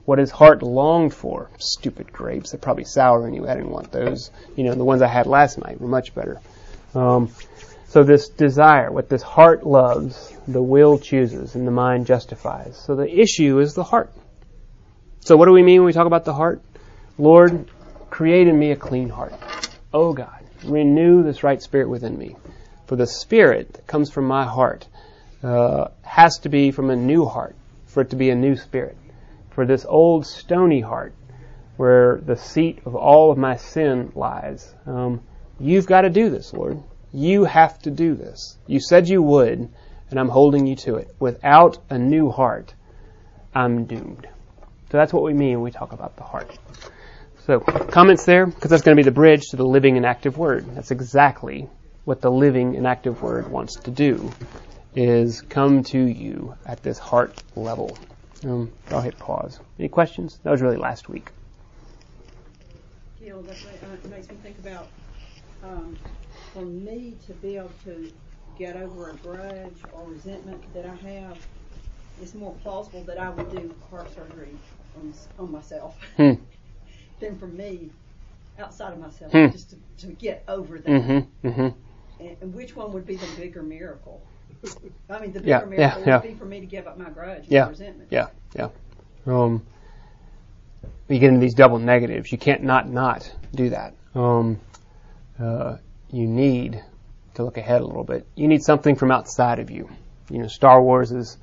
what 0.05 0.19
his 0.19 0.31
heart 0.31 0.63
longed 0.63 1.15
for. 1.15 1.49
Stupid 1.59 2.13
grapes. 2.13 2.51
They're 2.51 2.61
probably 2.61 2.85
sour 2.85 3.27
anyway. 3.27 3.49
I 3.49 3.55
didn't 3.55 3.71
want 3.71 3.91
those. 3.91 4.31
You 4.55 4.65
know, 4.65 4.75
the 4.75 4.85
ones 4.85 5.01
I 5.01 5.07
had 5.07 5.27
last 5.27 5.57
night 5.57 5.81
were 5.81 5.89
much 5.89 6.15
better. 6.15 6.39
Um, 6.95 7.31
so 7.87 8.05
this 8.05 8.29
desire, 8.29 8.93
what 8.93 9.09
this 9.09 9.23
heart 9.23 9.65
loves, 9.65 10.37
the 10.47 10.63
will 10.63 10.99
chooses 10.99 11.55
and 11.55 11.67
the 11.67 11.71
mind 11.71 12.05
justifies. 12.05 12.77
So 12.77 12.95
the 12.95 13.09
issue 13.11 13.59
is 13.59 13.73
the 13.73 13.85
heart. 13.85 14.13
So 15.21 15.39
what 15.39 15.47
do 15.47 15.53
we 15.53 15.63
mean 15.63 15.81
when 15.81 15.87
we 15.87 15.95
talk 15.95 16.07
about 16.07 16.27
the 16.27 16.35
heart? 16.35 16.61
Lord, 17.19 17.69
create 18.11 18.49
in 18.49 18.59
me 18.59 18.73
a 18.73 18.77
clean 18.77 19.09
heart. 19.09 19.35
Oh 19.93 20.13
God, 20.13 20.45
renew 20.65 21.23
this 21.23 21.43
right 21.43 21.61
spirit 21.61 21.89
within 21.89 22.19
me. 22.19 22.37
For 22.87 22.97
the 22.97 23.07
spirit 23.07 23.75
that 23.75 23.87
comes 23.87 24.11
from 24.11 24.27
my 24.27 24.45
heart 24.45 24.87
uh, 25.43 25.89
has 26.03 26.39
to 26.41 26.49
be 26.49 26.71
from 26.71 26.91
a 26.91 26.97
new 26.97 27.25
heart 27.25 27.57
for 27.87 28.01
it 28.03 28.11
to 28.11 28.17
be 28.17 28.31
a 28.31 28.35
new 28.35 28.57
spirit 28.57 28.97
for 29.51 29.67
this 29.67 29.85
old 29.87 30.27
stony 30.27 30.81
heart 30.81 31.15
where 31.77 32.21
the 32.25 32.37
seat 32.37 32.81
of 32.85 32.95
all 32.95 33.31
of 33.31 33.39
my 33.39 33.57
sin 33.57 34.13
lies. 34.15 34.75
Um, 34.87 35.21
you've 35.61 35.87
got 35.87 36.03
to 36.03 36.11
do 36.11 36.31
this, 36.31 36.53
Lord. 36.53 36.83
You 37.13 37.45
have 37.45 37.79
to 37.83 37.91
do 37.91 38.15
this. 38.15 38.57
You 38.67 38.81
said 38.81 39.09
you 39.09 39.23
would, 39.23 39.69
and 40.11 40.21
I'm 40.21 40.29
holding 40.29 40.67
you 40.67 40.77
to 40.77 40.97
it. 40.97 41.15
Without 41.19 41.79
a 41.91 41.99
new 41.99 42.31
heart, 42.31 42.75
I'm 43.55 43.85
doomed. 43.85 44.27
So 44.91 44.99
that's 44.99 45.13
what 45.13 45.23
we 45.23 45.35
mean 45.35 45.55
when 45.55 45.63
we 45.63 45.71
talk 45.71 45.93
about 45.93 46.17
the 46.17 46.23
heart. 46.23 46.59
So, 47.47 47.59
comments 47.59 48.25
there? 48.25 48.47
Because 48.47 48.71
that's 48.71 48.83
going 48.85 48.97
to 48.97 49.03
be 49.03 49.05
the 49.05 49.11
bridge 49.11 49.49
to 49.49 49.57
the 49.57 49.67
living 49.67 49.97
and 49.97 50.07
active 50.07 50.39
word. 50.39 50.65
That's 50.77 50.93
exactly 50.93 51.69
what 52.05 52.21
the 52.21 52.31
living 52.31 52.77
and 52.77 52.87
active 52.87 53.21
word 53.21 53.51
wants 53.51 53.75
to 53.81 53.91
do, 53.91 54.33
is 54.95 55.43
come 55.43 55.83
to 55.85 55.99
you 55.99 56.55
at 56.65 56.85
this 56.85 56.99
heart 56.99 57.43
level. 57.57 57.99
Um, 58.45 58.71
I'll 58.91 59.01
hit 59.01 59.19
pause. 59.19 59.59
Any 59.77 59.89
questions? 59.89 60.39
That 60.45 60.53
was 60.53 60.63
really 60.63 60.77
last 60.77 61.09
week. 61.09 61.31
Gil, 63.21 63.43
that 63.43 63.57
uh, 63.57 64.09
makes 64.09 64.29
me 64.29 64.37
think 64.37 64.59
about 64.61 64.87
um, 65.65 65.97
for 66.53 66.65
me 66.65 67.17
to 67.27 67.33
be 67.35 67.57
able 67.57 67.73
to 67.85 68.09
get 68.57 68.77
over 68.77 69.11
a 69.11 69.15
grudge 69.15 69.79
or 69.93 70.05
resentment 70.09 70.63
that 70.75 70.87
I 70.87 70.95
have, 70.95 71.45
it's 72.21 72.35
more 72.35 72.55
plausible 72.63 73.03
that 73.03 73.19
I 73.19 73.31
would 73.31 73.51
do 73.51 73.75
heart 73.91 74.15
surgery 74.15 74.55
on, 74.97 75.13
on 75.41 75.51
myself 75.51 75.99
Hmm. 76.17 76.35
than 77.23 77.39
for 77.39 77.47
me 77.47 77.89
outside 78.59 78.93
of 78.93 78.99
myself, 78.99 79.33
Hmm. 79.33 79.47
just 79.49 79.71
to, 79.71 79.77
to 80.07 80.13
get 80.13 80.45
over 80.47 80.79
that. 80.79 80.87
Mm-hmm. 80.87 81.49
Mm-hmm. 81.49 81.69
And, 82.23 82.37
and 82.43 82.55
which 82.55 82.77
one 82.77 82.93
would 82.93 83.07
be 83.07 83.17
the 83.17 83.27
bigger 83.39 83.63
miracle? 83.63 84.21
I 85.09 85.19
mean, 85.21 85.33
the 85.33 85.41
bigger 85.41 85.49
Yeah, 85.49 85.61
yeah, 85.61 85.67
miracle 85.67 86.03
yeah. 86.07 86.17
would 86.21 86.29
be 86.29 86.35
for 86.35 86.45
me 86.45 86.61
to 86.61 86.67
give 86.67 86.87
up 86.87 86.99
my 86.99 87.09
grudge 87.11 87.45
and 87.45 87.53
Yeah. 87.53 87.69
resentment. 87.69 88.09
Yeah, 88.11 88.29
yeah. 88.55 88.69
Um, 89.27 89.63
you 91.09 91.19
get 91.19 91.29
into 91.29 91.41
these 91.41 91.55
double 91.55 91.79
negatives. 91.79 92.31
You 92.31 92.39
can't 92.39 92.63
not 92.63 92.89
not 92.89 93.31
do 93.55 93.71
that. 93.71 93.95
Um, 94.15 94.61
uh, 95.41 95.77
you 96.11 96.27
need 96.27 96.83
to 97.35 97.45
look 97.45 97.57
ahead 97.57 97.81
a 97.81 97.87
little 97.87 98.05
bit. 98.05 98.27
You 98.35 98.47
need 98.49 98.63
something 98.63 98.95
from 98.97 99.11
outside 99.11 99.59
of 99.59 99.71
you. 99.71 99.89
You 100.31 100.39
know, 100.39 100.49
Star 100.49 100.83
Wars 100.83 101.13
is. 101.13 101.39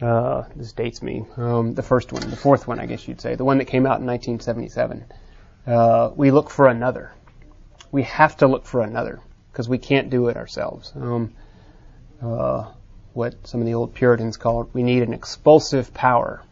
Uh, 0.00 0.44
this 0.56 0.72
dates 0.72 1.02
me. 1.02 1.24
Um, 1.36 1.74
the 1.74 1.82
first 1.82 2.12
one, 2.12 2.28
the 2.30 2.36
fourth 2.36 2.66
one, 2.66 2.80
I 2.80 2.86
guess 2.86 3.06
you'd 3.06 3.20
say, 3.20 3.34
the 3.34 3.44
one 3.44 3.58
that 3.58 3.66
came 3.66 3.84
out 3.86 4.00
in 4.00 4.06
1977. 4.06 5.04
Uh, 5.66 6.10
we 6.16 6.30
look 6.30 6.50
for 6.50 6.68
another. 6.68 7.12
We 7.92 8.04
have 8.04 8.36
to 8.38 8.46
look 8.46 8.64
for 8.64 8.80
another 8.82 9.20
because 9.52 9.68
we 9.68 9.78
can't 9.78 10.10
do 10.10 10.28
it 10.28 10.36
ourselves. 10.36 10.92
Um, 10.94 11.34
uh, 12.22 12.70
what 13.12 13.46
some 13.46 13.60
of 13.60 13.66
the 13.66 13.74
old 13.74 13.94
Puritans 13.94 14.36
called, 14.36 14.70
we 14.72 14.82
need 14.82 15.02
an 15.02 15.12
expulsive 15.12 15.92
power, 15.92 16.42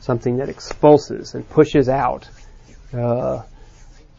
something 0.00 0.38
that 0.38 0.48
expulses 0.48 1.34
and 1.34 1.48
pushes 1.48 1.88
out 1.88 2.28
uh, 2.92 3.42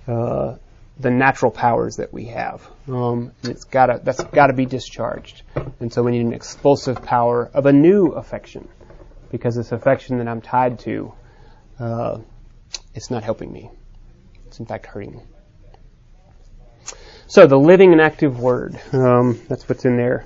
uh, 0.08 0.56
the 1.00 1.12
natural 1.12 1.52
powers 1.52 1.98
that 1.98 2.14
we 2.14 2.26
have. 2.26 2.66
Um, 2.88 3.32
and 3.44 3.52
it's 3.52 3.66
gotta, 3.66 4.00
that's 4.04 4.24
got 4.24 4.48
to 4.48 4.54
be 4.54 4.66
discharged. 4.66 5.44
And 5.80 5.92
so 5.92 6.04
we 6.04 6.12
need 6.12 6.26
an 6.26 6.34
expulsive 6.34 7.04
power 7.04 7.50
of 7.54 7.66
a 7.66 7.74
new 7.74 8.08
affection, 8.08 8.68
because 9.30 9.56
this 9.56 9.72
affection 9.72 10.20
that 10.20 10.28
I'm 10.28 10.42
tied 10.42 10.80
to, 10.80 11.14
uh, 11.80 12.20
it's 12.94 13.12
not 13.12 13.24
helping 13.24 13.52
me. 13.52 13.70
It's 14.48 14.60
in 14.60 14.66
fact 14.66 14.86
hurting 14.86 15.18
me. 15.18 15.24
So 17.28 17.48
the 17.48 17.58
living 17.58 17.92
and 17.92 18.00
active 18.00 18.40
word, 18.40 18.80
um, 18.94 19.42
that's 19.50 19.68
what's 19.68 19.84
in 19.84 19.98
there 19.98 20.26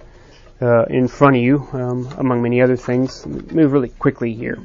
uh, 0.61 0.83
in 0.83 1.07
front 1.07 1.37
of 1.37 1.41
you, 1.41 1.67
um, 1.71 2.13
among 2.17 2.41
many 2.41 2.61
other 2.61 2.75
things. 2.75 3.25
Move 3.25 3.71
really 3.71 3.89
quickly 3.89 4.33
here. 4.33 4.59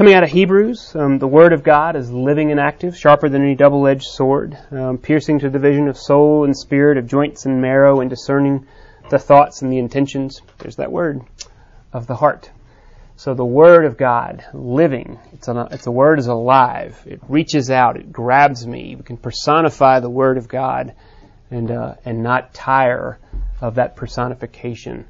Coming 0.00 0.14
out 0.14 0.22
of 0.22 0.30
Hebrews, 0.30 0.96
um, 0.96 1.18
the 1.18 1.28
Word 1.28 1.52
of 1.52 1.62
God 1.62 1.94
is 1.94 2.10
living 2.10 2.50
and 2.50 2.58
active, 2.58 2.96
sharper 2.96 3.28
than 3.28 3.42
any 3.42 3.54
double-edged 3.54 4.06
sword, 4.06 4.56
um, 4.70 4.96
piercing 4.96 5.38
to 5.40 5.50
the 5.50 5.58
division 5.58 5.88
of 5.88 5.98
soul 5.98 6.44
and 6.46 6.56
spirit, 6.56 6.96
of 6.96 7.06
joints 7.06 7.44
and 7.44 7.60
marrow, 7.60 8.00
and 8.00 8.08
discerning 8.08 8.66
the 9.10 9.18
thoughts 9.18 9.60
and 9.60 9.70
the 9.70 9.76
intentions. 9.76 10.40
There's 10.56 10.76
that 10.76 10.90
word 10.90 11.20
of 11.92 12.06
the 12.06 12.14
heart. 12.14 12.50
So 13.16 13.34
the 13.34 13.44
Word 13.44 13.84
of 13.84 13.98
God, 13.98 14.42
living, 14.54 15.18
it's 15.34 15.48
a, 15.48 15.68
it's 15.70 15.86
a 15.86 15.90
word 15.90 16.18
is 16.18 16.28
alive. 16.28 16.98
It 17.04 17.20
reaches 17.28 17.70
out. 17.70 17.98
It 17.98 18.10
grabs 18.10 18.66
me. 18.66 18.96
We 18.96 19.02
can 19.02 19.18
personify 19.18 20.00
the 20.00 20.08
Word 20.08 20.38
of 20.38 20.48
God 20.48 20.94
and 21.50 21.70
uh, 21.70 21.96
and 22.06 22.22
not 22.22 22.54
tire 22.54 23.18
of 23.60 23.74
that 23.74 23.96
personification. 23.96 25.04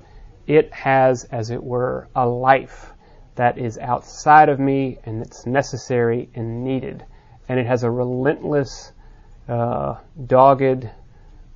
It 0.49 0.73
has, 0.73 1.23
as 1.31 1.51
it 1.51 1.63
were, 1.63 2.09
a 2.17 2.27
life 2.27 2.93
that 3.41 3.57
is 3.57 3.79
outside 3.79 4.51
of 4.51 4.61
me 4.61 4.99
and 5.05 5.23
that's 5.23 5.47
necessary 5.47 6.29
and 6.35 6.63
needed, 6.63 7.03
and 7.49 7.59
it 7.59 7.67
has 7.67 7.85
a 7.85 7.91
relentless, 7.91 8.93
uh, 9.49 9.97
dogged 10.27 10.89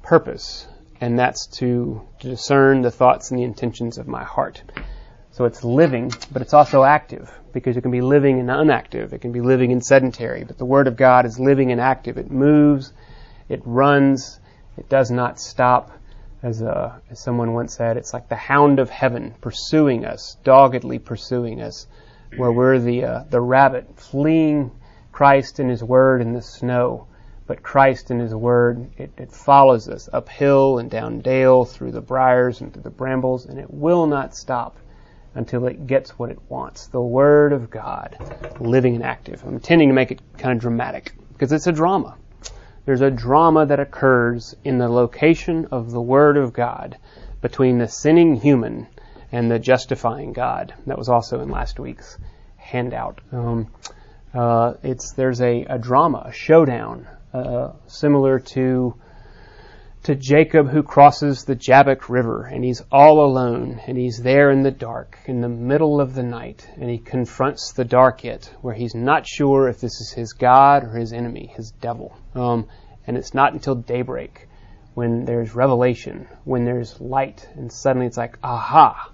purpose, 0.02 0.66
and 1.02 1.18
that's 1.18 1.46
to, 1.58 2.00
to 2.20 2.28
discern 2.28 2.80
the 2.80 2.90
thoughts 2.90 3.30
and 3.30 3.38
the 3.38 3.44
intentions 3.44 3.98
of 3.98 4.08
my 4.08 4.24
heart. 4.24 4.62
So 5.32 5.44
it's 5.44 5.62
living, 5.62 6.10
but 6.32 6.40
it's 6.40 6.54
also 6.54 6.84
active 6.84 7.30
because 7.52 7.76
it 7.76 7.82
can 7.82 7.90
be 7.90 8.00
living 8.00 8.40
and 8.40 8.48
inactive. 8.48 9.12
It 9.12 9.20
can 9.20 9.32
be 9.32 9.42
living 9.42 9.70
and 9.70 9.84
sedentary, 9.84 10.44
but 10.44 10.56
the 10.56 10.64
Word 10.64 10.86
of 10.86 10.96
God 10.96 11.26
is 11.26 11.38
living 11.38 11.70
and 11.70 11.82
active. 11.82 12.16
It 12.16 12.30
moves, 12.30 12.94
it 13.50 13.60
runs, 13.66 14.40
it 14.78 14.88
does 14.88 15.10
not 15.10 15.38
stop. 15.38 15.90
As, 16.44 16.60
uh, 16.60 16.98
as 17.08 17.18
someone 17.18 17.54
once 17.54 17.74
said, 17.74 17.96
it's 17.96 18.12
like 18.12 18.28
the 18.28 18.36
hound 18.36 18.78
of 18.78 18.90
heaven 18.90 19.34
pursuing 19.40 20.04
us, 20.04 20.36
doggedly 20.44 20.98
pursuing 20.98 21.62
us, 21.62 21.86
where 22.36 22.52
we're 22.52 22.78
the, 22.78 23.02
uh, 23.02 23.24
the 23.30 23.40
rabbit 23.40 23.88
fleeing 23.96 24.70
Christ 25.10 25.58
and 25.58 25.70
His 25.70 25.82
Word 25.82 26.20
in 26.20 26.34
the 26.34 26.42
snow. 26.42 27.06
But 27.46 27.62
Christ 27.62 28.10
and 28.10 28.20
His 28.20 28.34
Word, 28.34 28.90
it, 28.98 29.10
it 29.16 29.32
follows 29.32 29.88
us 29.88 30.10
uphill 30.12 30.80
and 30.80 30.90
down 30.90 31.20
dale, 31.20 31.64
through 31.64 31.92
the 31.92 32.02
briars 32.02 32.60
and 32.60 32.74
through 32.74 32.82
the 32.82 32.90
brambles, 32.90 33.46
and 33.46 33.58
it 33.58 33.72
will 33.72 34.06
not 34.06 34.36
stop 34.36 34.76
until 35.34 35.66
it 35.66 35.86
gets 35.86 36.18
what 36.18 36.28
it 36.28 36.38
wants. 36.50 36.88
The 36.88 37.00
Word 37.00 37.54
of 37.54 37.70
God, 37.70 38.18
living 38.60 38.96
and 38.96 39.04
active. 39.04 39.42
I'm 39.46 39.54
intending 39.54 39.88
to 39.88 39.94
make 39.94 40.10
it 40.10 40.20
kind 40.36 40.54
of 40.54 40.60
dramatic 40.60 41.14
because 41.32 41.52
it's 41.52 41.68
a 41.68 41.72
drama. 41.72 42.18
There's 42.84 43.00
a 43.00 43.10
drama 43.10 43.66
that 43.66 43.80
occurs 43.80 44.54
in 44.62 44.78
the 44.78 44.88
location 44.88 45.68
of 45.70 45.90
the 45.90 46.00
Word 46.00 46.36
of 46.36 46.52
God 46.52 46.98
between 47.40 47.78
the 47.78 47.88
sinning 47.88 48.36
human 48.36 48.86
and 49.32 49.50
the 49.50 49.58
justifying 49.58 50.32
God. 50.32 50.74
That 50.86 50.98
was 50.98 51.08
also 51.08 51.40
in 51.40 51.48
last 51.48 51.80
week's 51.80 52.18
handout. 52.56 53.20
Um, 53.32 53.68
uh, 54.34 54.74
it's 54.82 55.12
there's 55.12 55.40
a, 55.40 55.64
a 55.64 55.78
drama, 55.78 56.24
a 56.26 56.32
showdown, 56.32 57.06
uh, 57.32 57.72
similar 57.86 58.38
to 58.40 58.94
to 60.04 60.14
Jacob 60.14 60.68
who 60.68 60.82
crosses 60.82 61.44
the 61.44 61.54
Jabbok 61.54 62.10
River 62.10 62.44
and 62.44 62.62
he's 62.62 62.82
all 62.92 63.24
alone 63.24 63.80
and 63.86 63.96
he's 63.96 64.18
there 64.18 64.50
in 64.50 64.62
the 64.62 64.70
dark 64.70 65.18
in 65.24 65.40
the 65.40 65.48
middle 65.48 65.98
of 65.98 66.14
the 66.14 66.22
night 66.22 66.68
and 66.76 66.90
he 66.90 66.98
confronts 66.98 67.72
the 67.72 67.86
dark 67.86 68.22
it 68.22 68.52
where 68.60 68.74
he's 68.74 68.94
not 68.94 69.26
sure 69.26 69.66
if 69.66 69.80
this 69.80 70.02
is 70.02 70.12
his 70.12 70.34
God 70.34 70.84
or 70.84 70.98
his 70.98 71.14
enemy, 71.14 71.50
his 71.56 71.70
devil. 71.70 72.14
Um, 72.34 72.68
and 73.06 73.16
it's 73.16 73.32
not 73.32 73.54
until 73.54 73.74
daybreak 73.74 74.46
when 74.92 75.24
there's 75.24 75.54
revelation, 75.54 76.28
when 76.44 76.66
there's 76.66 77.00
light, 77.00 77.48
and 77.54 77.72
suddenly 77.72 78.06
it's 78.06 78.18
like, 78.18 78.38
aha, 78.42 79.10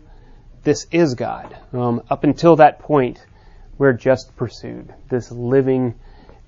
this 0.65 0.89
is 0.91 1.15
God. 1.15 1.57
Um, 1.73 2.03
up 2.11 2.25
until 2.25 2.57
that 2.57 2.81
point, 2.81 3.25
we're 3.79 3.93
just 3.93 4.37
pursued. 4.37 4.93
This 5.09 5.31
living 5.31 5.95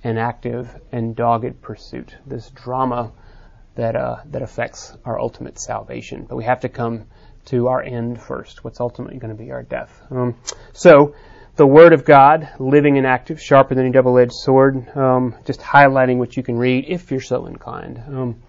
and 0.03 0.19
active 0.19 0.69
and 0.91 1.15
dogged 1.15 1.63
pursuit. 1.63 2.17
This 2.27 2.51
drama 2.51 3.13
that 3.75 3.97
uh, 3.97 4.17
that 4.27 4.43
affects 4.43 4.97
our 5.05 5.19
ultimate 5.19 5.59
salvation. 5.59 6.27
But 6.29 6.37
we 6.37 6.45
have 6.45 6.61
to 6.61 6.69
come 6.69 7.07
to 7.47 7.69
our 7.69 7.83
end 7.83 8.21
first. 8.21 8.65
What's 8.65 8.81
ultimately 8.81 9.19
going 9.19 9.37
to 9.37 9.43
be 9.43 9.51
our 9.51 9.63
death. 9.63 9.91
Um, 10.11 10.37
so, 10.73 11.15
the 11.57 11.67
Word 11.67 11.93
of 11.93 12.05
God, 12.05 12.49
living 12.59 12.99
and 12.99 13.07
active, 13.07 13.41
sharper 13.41 13.75
than 13.75 13.87
a 13.87 13.93
double-edged 13.93 14.33
sword. 14.33 14.97
Um, 14.97 15.35
just 15.45 15.61
highlighting 15.61 16.19
what 16.19 16.37
you 16.37 16.43
can 16.43 16.57
read 16.57 16.87
if 16.89 17.11
you're 17.11 17.21
so 17.21 17.47
inclined. 17.47 18.03
Um, 18.07 18.43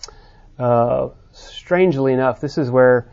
uh, 0.60 1.10
strangely 1.32 2.14
enough, 2.14 2.40
this 2.40 2.58
is 2.58 2.70
where 2.70 3.10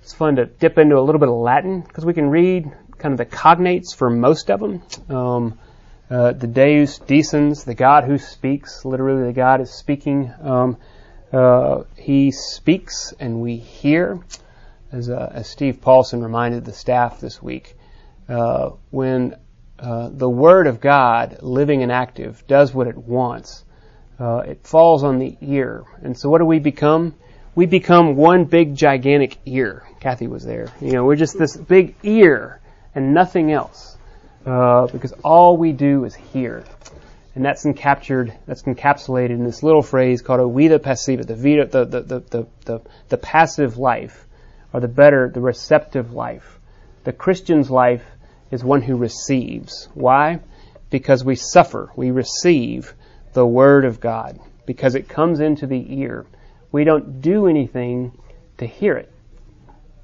it's 0.00 0.12
fun 0.12 0.36
to 0.36 0.46
dip 0.46 0.78
into 0.78 0.98
a 0.98 1.00
little 1.00 1.18
bit 1.18 1.28
of 1.28 1.34
Latin 1.34 1.80
because 1.80 2.04
we 2.04 2.14
can 2.14 2.30
read 2.30 2.70
kind 2.98 3.12
of 3.12 3.18
the 3.18 3.26
cognates 3.26 3.94
for 3.94 4.08
most 4.08 4.50
of 4.50 4.60
them. 4.60 4.82
Um, 5.08 5.58
uh, 6.10 6.32
the 6.32 6.46
Deus 6.46 6.98
dicens, 6.98 7.64
the 7.64 7.74
God 7.74 8.04
who 8.04 8.18
speaks, 8.18 8.84
literally 8.84 9.24
the 9.24 9.32
God 9.32 9.60
is 9.60 9.70
speaking. 9.70 10.32
Uh, 11.32 11.82
he 11.96 12.30
speaks 12.30 13.12
and 13.18 13.40
we 13.40 13.56
hear, 13.56 14.20
as, 14.92 15.08
uh, 15.08 15.30
as 15.34 15.48
Steve 15.48 15.80
Paulson 15.80 16.22
reminded 16.22 16.64
the 16.64 16.72
staff 16.72 17.20
this 17.20 17.42
week. 17.42 17.76
Uh, 18.28 18.70
when 18.90 19.36
uh, 19.78 20.08
the 20.12 20.28
Word 20.28 20.66
of 20.66 20.80
God, 20.80 21.38
living 21.42 21.82
and 21.82 21.90
active, 21.90 22.44
does 22.46 22.72
what 22.72 22.86
it 22.86 22.96
wants, 22.96 23.64
uh, 24.18 24.42
it 24.46 24.66
falls 24.66 25.02
on 25.02 25.18
the 25.18 25.36
ear. 25.40 25.84
And 26.02 26.16
so 26.16 26.28
what 26.28 26.38
do 26.38 26.44
we 26.44 26.58
become? 26.58 27.14
We 27.54 27.66
become 27.66 28.16
one 28.16 28.44
big 28.44 28.74
gigantic 28.74 29.38
ear. 29.46 29.86
Kathy 30.00 30.26
was 30.26 30.44
there. 30.44 30.72
You 30.80 30.92
know, 30.92 31.04
we're 31.04 31.16
just 31.16 31.38
this 31.38 31.56
big 31.56 31.96
ear 32.02 32.60
and 32.94 33.14
nothing 33.14 33.52
else. 33.52 33.96
Uh, 34.46 34.86
because 34.88 35.12
all 35.24 35.56
we 35.56 35.72
do 35.72 36.04
is 36.04 36.14
hear. 36.14 36.64
And 37.34 37.44
that's 37.44 37.64
encaptured, 37.64 38.32
that's 38.46 38.62
encapsulated 38.62 39.30
in 39.30 39.44
this 39.44 39.62
little 39.62 39.82
phrase 39.82 40.22
called 40.22 40.40
a 40.40 40.48
vita 40.48 40.78
passiva, 40.78 41.26
the, 41.26 41.34
the, 41.34 41.84
the, 41.84 42.20
the, 42.20 42.46
the, 42.64 42.80
the 43.08 43.18
passive 43.18 43.76
life, 43.76 44.26
or 44.72 44.80
the 44.80 44.88
better, 44.88 45.28
the 45.28 45.40
receptive 45.40 46.12
life. 46.12 46.60
The 47.02 47.12
Christian's 47.12 47.70
life 47.70 48.04
is 48.50 48.62
one 48.62 48.82
who 48.82 48.96
receives. 48.96 49.88
Why? 49.94 50.40
Because 50.90 51.24
we 51.24 51.34
suffer. 51.34 51.90
We 51.96 52.12
receive 52.12 52.94
the 53.32 53.44
Word 53.46 53.84
of 53.84 54.00
God. 54.00 54.38
Because 54.64 54.94
it 54.94 55.08
comes 55.08 55.40
into 55.40 55.66
the 55.66 56.00
ear. 56.00 56.26
We 56.70 56.84
don't 56.84 57.20
do 57.20 57.48
anything 57.48 58.16
to 58.58 58.66
hear 58.66 58.96
it. 58.96 59.12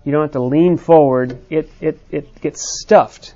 You 0.05 0.13
don't 0.13 0.23
have 0.23 0.33
to 0.33 0.41
lean 0.41 0.79
forward. 0.79 1.39
It, 1.49 1.71
it, 1.81 2.01
it 2.11 2.41
gets 2.41 2.81
stuffed 2.81 3.35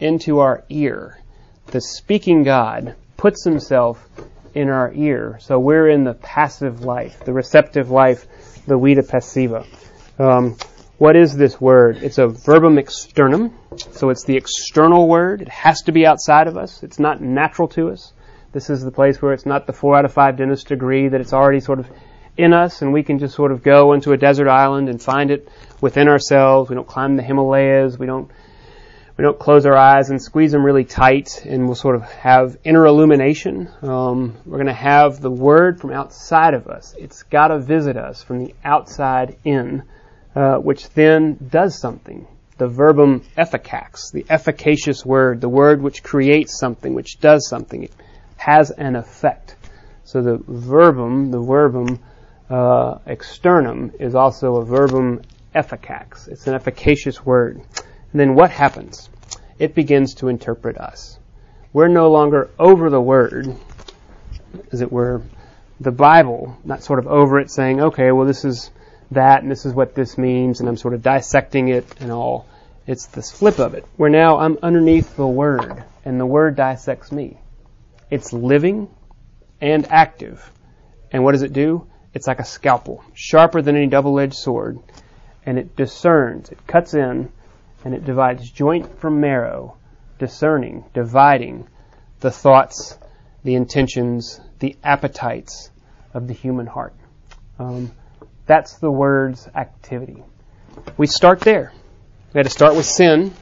into 0.00 0.38
our 0.38 0.64
ear. 0.70 1.18
the 1.66 1.80
speaking 1.80 2.42
God 2.42 2.94
puts 3.16 3.44
himself 3.44 4.08
in 4.54 4.68
our 4.68 4.92
ear. 4.94 5.38
So 5.40 5.58
we're 5.58 5.88
in 5.88 6.04
the 6.04 6.14
passive 6.14 6.82
life, 6.82 7.24
the 7.24 7.32
receptive 7.32 7.90
life, 7.90 8.26
the 8.66 8.78
vita 8.78 9.02
passiva. 9.02 9.66
Um, 10.18 10.56
what 10.98 11.14
is 11.14 11.36
this 11.36 11.60
word? 11.60 11.98
It's 11.98 12.16
a 12.18 12.26
verbum 12.26 12.78
externum. 12.78 13.52
So 13.76 14.08
it's 14.08 14.24
the 14.24 14.36
external 14.36 15.08
word. 15.08 15.42
It 15.42 15.48
has 15.48 15.82
to 15.82 15.92
be 15.92 16.06
outside 16.06 16.46
of 16.46 16.56
us. 16.56 16.82
It's 16.82 16.98
not 16.98 17.20
natural 17.20 17.68
to 17.68 17.90
us. 17.90 18.14
This 18.52 18.70
is 18.70 18.82
the 18.82 18.90
place 18.90 19.20
where 19.20 19.34
it's 19.34 19.44
not 19.44 19.66
the 19.66 19.74
four 19.74 19.94
out 19.94 20.06
of 20.06 20.14
five 20.14 20.38
dentists 20.38 20.64
degree 20.64 21.08
that 21.08 21.20
it's 21.20 21.34
already 21.34 21.60
sort 21.60 21.78
of 21.78 21.90
in 22.38 22.54
us 22.54 22.80
and 22.80 22.92
we 22.92 23.02
can 23.02 23.18
just 23.18 23.34
sort 23.34 23.52
of 23.52 23.62
go 23.62 23.92
into 23.92 24.12
a 24.12 24.16
desert 24.16 24.48
island 24.48 24.88
and 24.88 25.02
find 25.02 25.30
it 25.30 25.48
within 25.82 26.08
ourselves. 26.08 26.70
We 26.70 26.76
don't 26.76 26.88
climb 26.88 27.16
the 27.16 27.22
Himalayas. 27.22 27.98
We 27.98 28.06
don't 28.06 28.30
we 29.16 29.22
don't 29.22 29.38
close 29.38 29.64
our 29.64 29.76
eyes 29.76 30.10
and 30.10 30.20
squeeze 30.20 30.52
them 30.52 30.64
really 30.64 30.84
tight 30.84 31.44
and 31.46 31.64
we'll 31.64 31.74
sort 31.74 31.96
of 31.96 32.02
have 32.02 32.58
inner 32.64 32.84
illumination. 32.84 33.68
Um, 33.80 34.36
we're 34.44 34.58
going 34.58 34.66
to 34.66 34.74
have 34.74 35.20
the 35.20 35.30
word 35.30 35.80
from 35.80 35.92
outside 35.92 36.52
of 36.52 36.66
us. 36.66 36.94
It's 36.98 37.22
got 37.22 37.48
to 37.48 37.58
visit 37.58 37.96
us 37.96 38.22
from 38.22 38.44
the 38.44 38.54
outside 38.62 39.38
in, 39.42 39.84
uh, 40.34 40.56
which 40.56 40.90
then 40.90 41.38
does 41.48 41.78
something. 41.78 42.26
The 42.58 42.68
verbum 42.68 43.22
efficax, 43.38 44.12
the 44.12 44.26
efficacious 44.28 45.04
word, 45.04 45.40
the 45.40 45.48
word 45.48 45.80
which 45.80 46.02
creates 46.02 46.58
something, 46.58 46.94
which 46.94 47.18
does 47.18 47.48
something. 47.48 47.84
It 47.84 47.92
has 48.36 48.70
an 48.70 48.96
effect. 48.96 49.56
So 50.04 50.22
the 50.22 50.42
verbum, 50.46 51.30
the 51.30 51.40
verbum 51.40 52.00
uh, 52.50 52.98
externum 53.06 53.92
is 53.98 54.14
also 54.14 54.56
a 54.56 54.64
verbum 54.64 55.22
efficax. 55.54 56.28
It's 56.28 56.46
an 56.46 56.54
efficacious 56.54 57.24
word. 57.24 57.62
And 58.16 58.20
then 58.22 58.34
what 58.34 58.50
happens? 58.50 59.10
It 59.58 59.74
begins 59.74 60.14
to 60.14 60.28
interpret 60.28 60.78
us. 60.78 61.18
We're 61.74 61.88
no 61.88 62.10
longer 62.10 62.48
over 62.58 62.88
the 62.88 62.98
word, 62.98 63.54
as 64.72 64.80
it 64.80 64.90
were, 64.90 65.20
the 65.80 65.90
Bible, 65.90 66.56
not 66.64 66.82
sort 66.82 66.98
of 66.98 67.06
over 67.08 67.38
it 67.40 67.50
saying, 67.50 67.78
okay, 67.78 68.12
well 68.12 68.26
this 68.26 68.46
is 68.46 68.70
that 69.10 69.42
and 69.42 69.50
this 69.50 69.66
is 69.66 69.74
what 69.74 69.94
this 69.94 70.16
means 70.16 70.60
and 70.60 70.66
I'm 70.70 70.78
sort 70.78 70.94
of 70.94 71.02
dissecting 71.02 71.68
it 71.68 71.84
and 72.00 72.10
all. 72.10 72.46
It's 72.86 73.04
this 73.04 73.30
flip 73.30 73.58
of 73.58 73.74
it, 73.74 73.84
where 73.98 74.08
now 74.08 74.38
I'm 74.38 74.56
underneath 74.62 75.14
the 75.14 75.26
word 75.26 75.84
and 76.06 76.18
the 76.18 76.24
word 76.24 76.56
dissects 76.56 77.12
me. 77.12 77.36
It's 78.10 78.32
living 78.32 78.88
and 79.60 79.92
active. 79.92 80.50
And 81.12 81.22
what 81.22 81.32
does 81.32 81.42
it 81.42 81.52
do? 81.52 81.86
It's 82.14 82.26
like 82.26 82.40
a 82.40 82.46
scalpel, 82.46 83.04
sharper 83.12 83.60
than 83.60 83.76
any 83.76 83.88
double-edged 83.88 84.32
sword, 84.32 84.78
and 85.44 85.58
it 85.58 85.76
discerns, 85.76 86.48
it 86.48 86.66
cuts 86.66 86.94
in, 86.94 87.30
and 87.86 87.94
it 87.94 88.04
divides 88.04 88.50
joint 88.50 88.98
from 88.98 89.20
marrow, 89.20 89.76
discerning, 90.18 90.84
dividing 90.92 91.68
the 92.18 92.32
thoughts, 92.32 92.98
the 93.44 93.54
intentions, 93.54 94.40
the 94.58 94.74
appetites 94.82 95.70
of 96.12 96.26
the 96.26 96.34
human 96.34 96.66
heart. 96.66 96.94
Um, 97.60 97.92
that's 98.44 98.78
the 98.78 98.90
word's 98.90 99.46
activity. 99.54 100.24
We 100.96 101.06
start 101.06 101.38
there. 101.42 101.72
We 102.26 102.38
got 102.38 102.42
to 102.42 102.50
start 102.50 102.74
with 102.74 102.86
sin, 102.86 103.32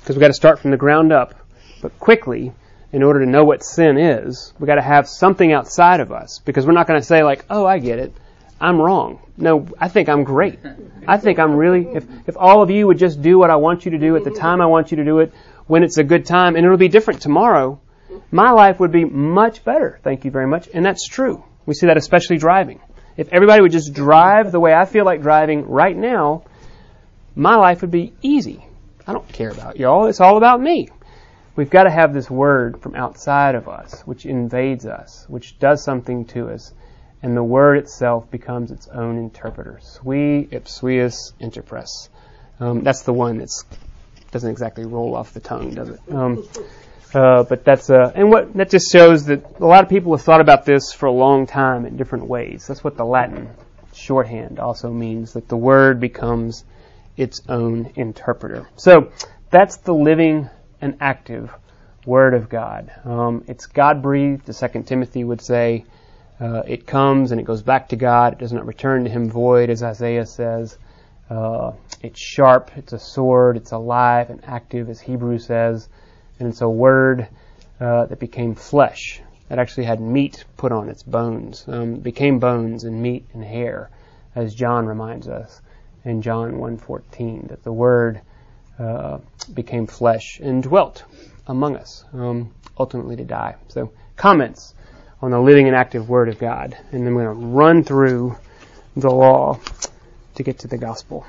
because 0.00 0.16
we 0.16 0.20
got 0.20 0.28
to 0.28 0.32
start 0.32 0.58
from 0.58 0.70
the 0.70 0.78
ground 0.78 1.12
up. 1.12 1.34
But 1.82 1.98
quickly, 1.98 2.54
in 2.90 3.02
order 3.02 3.22
to 3.22 3.30
know 3.30 3.44
what 3.44 3.62
sin 3.62 3.98
is, 3.98 4.54
we 4.58 4.66
got 4.66 4.76
to 4.76 4.80
have 4.80 5.06
something 5.06 5.52
outside 5.52 6.00
of 6.00 6.10
us 6.10 6.40
because 6.42 6.64
we're 6.64 6.72
not 6.72 6.86
going 6.86 6.98
to 6.98 7.06
say 7.06 7.22
like, 7.22 7.44
"Oh, 7.50 7.66
I 7.66 7.80
get 7.80 7.98
it. 7.98 8.14
I'm 8.62 8.80
wrong." 8.80 9.18
No, 9.36 9.66
I 9.78 9.88
think 9.88 10.08
I'm 10.08 10.24
great. 10.24 10.58
I 11.06 11.16
think 11.18 11.38
I'm 11.38 11.54
really 11.54 11.86
if 11.94 12.06
if 12.26 12.36
all 12.36 12.62
of 12.62 12.70
you 12.70 12.86
would 12.86 12.98
just 12.98 13.20
do 13.20 13.38
what 13.38 13.50
I 13.50 13.56
want 13.56 13.84
you 13.84 13.90
to 13.92 13.98
do 13.98 14.16
at 14.16 14.24
the 14.24 14.30
time 14.30 14.60
I 14.60 14.66
want 14.66 14.90
you 14.90 14.96
to 14.98 15.04
do 15.04 15.18
it 15.18 15.32
when 15.66 15.82
it's 15.82 15.98
a 15.98 16.04
good 16.04 16.24
time 16.26 16.56
and 16.56 16.64
it'll 16.64 16.76
be 16.76 16.88
different 16.88 17.20
tomorrow, 17.22 17.80
my 18.30 18.50
life 18.50 18.80
would 18.80 18.92
be 18.92 19.04
much 19.04 19.64
better. 19.64 19.98
Thank 20.02 20.24
you 20.24 20.30
very 20.30 20.46
much. 20.46 20.68
And 20.72 20.84
that's 20.84 21.06
true. 21.06 21.44
We 21.66 21.74
see 21.74 21.86
that 21.86 21.96
especially 21.96 22.38
driving. 22.38 22.80
If 23.16 23.28
everybody 23.32 23.62
would 23.62 23.72
just 23.72 23.92
drive 23.92 24.52
the 24.52 24.60
way 24.60 24.74
I 24.74 24.84
feel 24.84 25.04
like 25.04 25.22
driving 25.22 25.68
right 25.68 25.96
now, 25.96 26.44
my 27.34 27.56
life 27.56 27.82
would 27.82 27.90
be 27.90 28.14
easy. 28.22 28.64
I 29.06 29.12
don't 29.12 29.28
care 29.28 29.50
about 29.50 29.78
y'all. 29.78 30.06
It's 30.06 30.20
all 30.20 30.36
about 30.36 30.60
me. 30.60 30.88
We've 31.54 31.70
got 31.70 31.84
to 31.84 31.90
have 31.90 32.14
this 32.14 32.30
word 32.30 32.80
from 32.80 32.94
outside 32.94 33.54
of 33.54 33.68
us, 33.68 34.00
which 34.02 34.24
invades 34.24 34.86
us, 34.86 35.26
which 35.28 35.58
does 35.58 35.84
something 35.84 36.24
to 36.26 36.48
us, 36.48 36.72
and 37.22 37.36
the 37.36 37.42
word 37.42 37.78
itself 37.78 38.30
becomes 38.30 38.70
its 38.70 38.88
own 38.88 39.18
interpreter. 39.18 39.78
Sui 39.82 40.48
ipsius 40.50 41.32
interpres. 41.40 42.08
Um, 42.60 42.82
that's 42.82 43.02
the 43.02 43.12
one 43.12 43.38
that 43.38 43.50
doesn't 44.30 44.50
exactly 44.50 44.84
roll 44.84 45.14
off 45.14 45.32
the 45.32 45.40
tongue, 45.40 45.74
does 45.74 45.90
it? 45.90 46.00
Um, 46.10 46.46
uh, 47.14 47.42
but 47.44 47.64
that's 47.64 47.90
uh, 47.90 48.10
and 48.14 48.30
what 48.30 48.54
that 48.54 48.70
just 48.70 48.90
shows 48.90 49.26
that 49.26 49.60
a 49.60 49.66
lot 49.66 49.82
of 49.82 49.90
people 49.90 50.16
have 50.16 50.24
thought 50.24 50.40
about 50.40 50.64
this 50.64 50.92
for 50.92 51.06
a 51.06 51.12
long 51.12 51.46
time 51.46 51.84
in 51.84 51.96
different 51.96 52.26
ways. 52.26 52.66
That's 52.66 52.82
what 52.82 52.96
the 52.96 53.04
Latin 53.04 53.50
shorthand 53.92 54.58
also 54.58 54.90
means 54.90 55.34
that 55.34 55.48
the 55.48 55.56
word 55.56 56.00
becomes 56.00 56.64
its 57.16 57.42
own 57.48 57.92
interpreter. 57.96 58.66
So 58.76 59.12
that's 59.50 59.76
the 59.78 59.92
living 59.92 60.48
and 60.80 60.96
active 61.00 61.54
Word 62.04 62.34
of 62.34 62.48
God. 62.48 62.90
Um, 63.04 63.44
it's 63.46 63.66
God 63.66 64.02
breathed, 64.02 64.46
the 64.46 64.52
Second 64.52 64.84
Timothy 64.84 65.22
would 65.22 65.40
say. 65.40 65.84
Uh, 66.42 66.62
it 66.66 66.88
comes 66.88 67.30
and 67.30 67.40
it 67.40 67.44
goes 67.44 67.62
back 67.62 67.90
to 67.90 67.96
God. 67.96 68.32
It 68.32 68.38
does 68.40 68.52
not 68.52 68.66
return 68.66 69.04
to 69.04 69.10
Him 69.10 69.30
void, 69.30 69.70
as 69.70 69.80
Isaiah 69.80 70.26
says. 70.26 70.76
Uh, 71.30 71.72
it's 72.00 72.18
sharp. 72.20 72.72
It's 72.76 72.92
a 72.92 72.98
sword. 72.98 73.56
It's 73.56 73.70
alive 73.70 74.28
and 74.28 74.44
active, 74.44 74.90
as 74.90 75.00
Hebrew 75.00 75.38
says. 75.38 75.88
And 76.40 76.48
it's 76.48 76.60
a 76.60 76.68
word 76.68 77.28
uh, 77.78 78.06
that 78.06 78.18
became 78.18 78.56
flesh. 78.56 79.22
That 79.50 79.60
actually 79.60 79.84
had 79.84 80.00
meat 80.00 80.44
put 80.56 80.72
on 80.72 80.88
its 80.88 81.04
bones. 81.04 81.64
Um, 81.68 81.94
became 81.94 82.40
bones 82.40 82.82
and 82.82 83.00
meat 83.00 83.24
and 83.34 83.44
hair, 83.44 83.90
as 84.34 84.52
John 84.52 84.86
reminds 84.86 85.28
us 85.28 85.60
in 86.04 86.22
John 86.22 86.54
1:14. 86.54 87.50
That 87.50 87.62
the 87.62 87.72
word 87.72 88.20
uh, 88.80 89.18
became 89.54 89.86
flesh 89.86 90.40
and 90.42 90.60
dwelt 90.60 91.04
among 91.46 91.76
us, 91.76 92.04
um, 92.12 92.50
ultimately 92.76 93.14
to 93.14 93.24
die. 93.24 93.54
So, 93.68 93.92
comments 94.16 94.74
on 95.22 95.30
the 95.30 95.40
living 95.40 95.68
and 95.68 95.76
active 95.76 96.08
Word 96.08 96.28
of 96.28 96.38
God. 96.38 96.76
And 96.90 97.06
then 97.06 97.14
we're 97.14 97.32
going 97.32 97.40
to 97.40 97.46
run 97.46 97.84
through 97.84 98.36
the 98.96 99.10
law 99.10 99.60
to 100.34 100.42
get 100.42 100.58
to 100.60 100.68
the 100.68 100.76
gospel. 100.76 101.24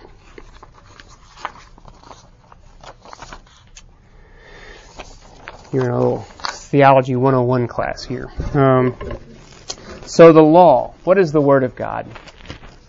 You're 5.72 5.86
in 5.86 5.92
a 5.92 5.98
little 5.98 6.20
Theology 6.20 7.16
101 7.16 7.68
class 7.68 8.04
here. 8.04 8.32
Um, 8.54 8.96
so 10.06 10.34
the 10.34 10.42
law, 10.42 10.94
what 11.04 11.18
is 11.18 11.32
the 11.32 11.42
Word 11.42 11.64
of 11.64 11.76
God? 11.76 12.08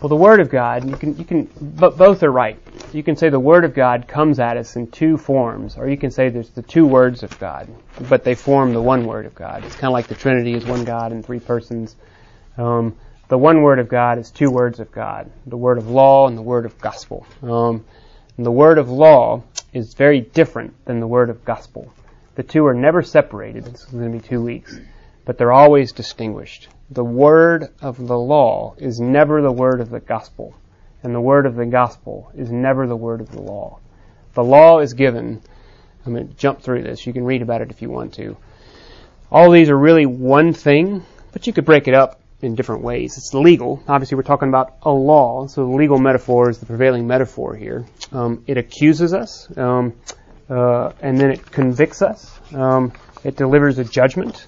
Well, 0.01 0.09
the 0.09 0.15
Word 0.15 0.41
of 0.41 0.49
God, 0.49 0.89
you 0.89 0.97
can, 0.97 1.17
you 1.17 1.23
can, 1.23 1.49
but 1.59 1.97
both 1.97 2.21
are 2.21 2.31
right. 2.31 2.59
You 2.91 3.01
can 3.01 3.15
say 3.15 3.29
the 3.29 3.39
Word 3.39 3.63
of 3.63 3.73
God 3.73 4.07
comes 4.07 4.39
at 4.39 4.57
us 4.57 4.75
in 4.75 4.87
two 4.87 5.17
forms, 5.17 5.77
or 5.77 5.87
you 5.87 5.95
can 5.95 6.11
say 6.11 6.27
there's 6.27 6.49
the 6.49 6.61
two 6.61 6.85
words 6.85 7.23
of 7.23 7.37
God, 7.39 7.69
but 8.09 8.25
they 8.25 8.35
form 8.35 8.73
the 8.73 8.81
one 8.81 9.05
Word 9.05 9.25
of 9.25 9.33
God. 9.33 9.63
It's 9.63 9.75
kind 9.75 9.85
of 9.85 9.93
like 9.93 10.07
the 10.07 10.15
Trinity 10.15 10.53
is 10.53 10.65
one 10.65 10.83
God 10.83 11.13
in 11.13 11.23
three 11.23 11.39
persons. 11.39 11.95
Um, 12.57 12.97
the 13.29 13.37
one 13.37 13.61
Word 13.61 13.79
of 13.79 13.87
God 13.87 14.19
is 14.19 14.31
two 14.31 14.51
words 14.51 14.81
of 14.81 14.91
God, 14.91 15.31
the 15.47 15.57
Word 15.57 15.77
of 15.77 15.89
law 15.89 16.27
and 16.27 16.37
the 16.37 16.41
Word 16.41 16.65
of 16.65 16.77
gospel. 16.81 17.25
Um, 17.41 17.85
the 18.37 18.51
Word 18.51 18.77
of 18.77 18.89
law 18.89 19.43
is 19.71 19.93
very 19.93 20.19
different 20.19 20.73
than 20.85 20.99
the 20.99 21.07
Word 21.07 21.29
of 21.29 21.45
gospel. 21.45 21.91
The 22.35 22.43
two 22.43 22.65
are 22.65 22.73
never 22.73 23.01
separated. 23.01 23.63
This 23.63 23.85
is 23.85 23.91
going 23.91 24.11
to 24.11 24.19
be 24.19 24.27
two 24.27 24.43
weeks, 24.43 24.77
but 25.23 25.37
they're 25.37 25.53
always 25.53 25.93
distinguished 25.93 26.67
the 26.89 27.03
word 27.03 27.73
of 27.81 28.07
the 28.07 28.17
law 28.17 28.75
is 28.77 28.99
never 28.99 29.41
the 29.41 29.51
word 29.51 29.81
of 29.81 29.89
the 29.89 29.99
gospel, 29.99 30.55
and 31.03 31.15
the 31.15 31.21
word 31.21 31.45
of 31.45 31.55
the 31.55 31.65
gospel 31.65 32.31
is 32.35 32.51
never 32.51 32.87
the 32.87 32.95
word 32.95 33.21
of 33.21 33.31
the 33.31 33.41
law. 33.41 33.79
The 34.33 34.43
law 34.43 34.79
is 34.79 34.93
given. 34.93 35.41
I'm 36.05 36.13
going 36.13 36.27
to 36.27 36.33
jump 36.35 36.61
through 36.61 36.83
this. 36.83 37.07
You 37.07 37.13
can 37.13 37.25
read 37.25 37.41
about 37.41 37.61
it 37.61 37.71
if 37.71 37.81
you 37.81 37.89
want 37.89 38.13
to. 38.15 38.37
All 39.31 39.49
these 39.49 39.69
are 39.69 39.77
really 39.77 40.05
one 40.05 40.53
thing, 40.53 41.03
but 41.31 41.47
you 41.47 41.53
could 41.53 41.65
break 41.65 41.87
it 41.87 41.95
up 41.95 42.21
in 42.41 42.53
different 42.53 42.83
ways. 42.83 43.17
It's 43.17 43.33
legal. 43.33 43.81
Obviously, 43.87 44.15
we're 44.15 44.23
talking 44.23 44.49
about 44.49 44.75
a 44.83 44.91
law, 44.91 45.47
so 45.47 45.65
the 45.65 45.75
legal 45.75 45.97
metaphor 45.97 46.49
is 46.49 46.59
the 46.59 46.65
prevailing 46.67 47.07
metaphor 47.07 47.55
here. 47.55 47.85
Um, 48.11 48.43
it 48.45 48.57
accuses 48.57 49.13
us, 49.13 49.47
um, 49.57 49.93
uh, 50.49 50.91
and 51.01 51.17
then 51.17 51.31
it 51.31 51.51
convicts 51.51 52.03
us. 52.03 52.39
Um, 52.53 52.93
it 53.23 53.35
delivers 53.35 53.79
a 53.79 53.83
judgment. 53.83 54.45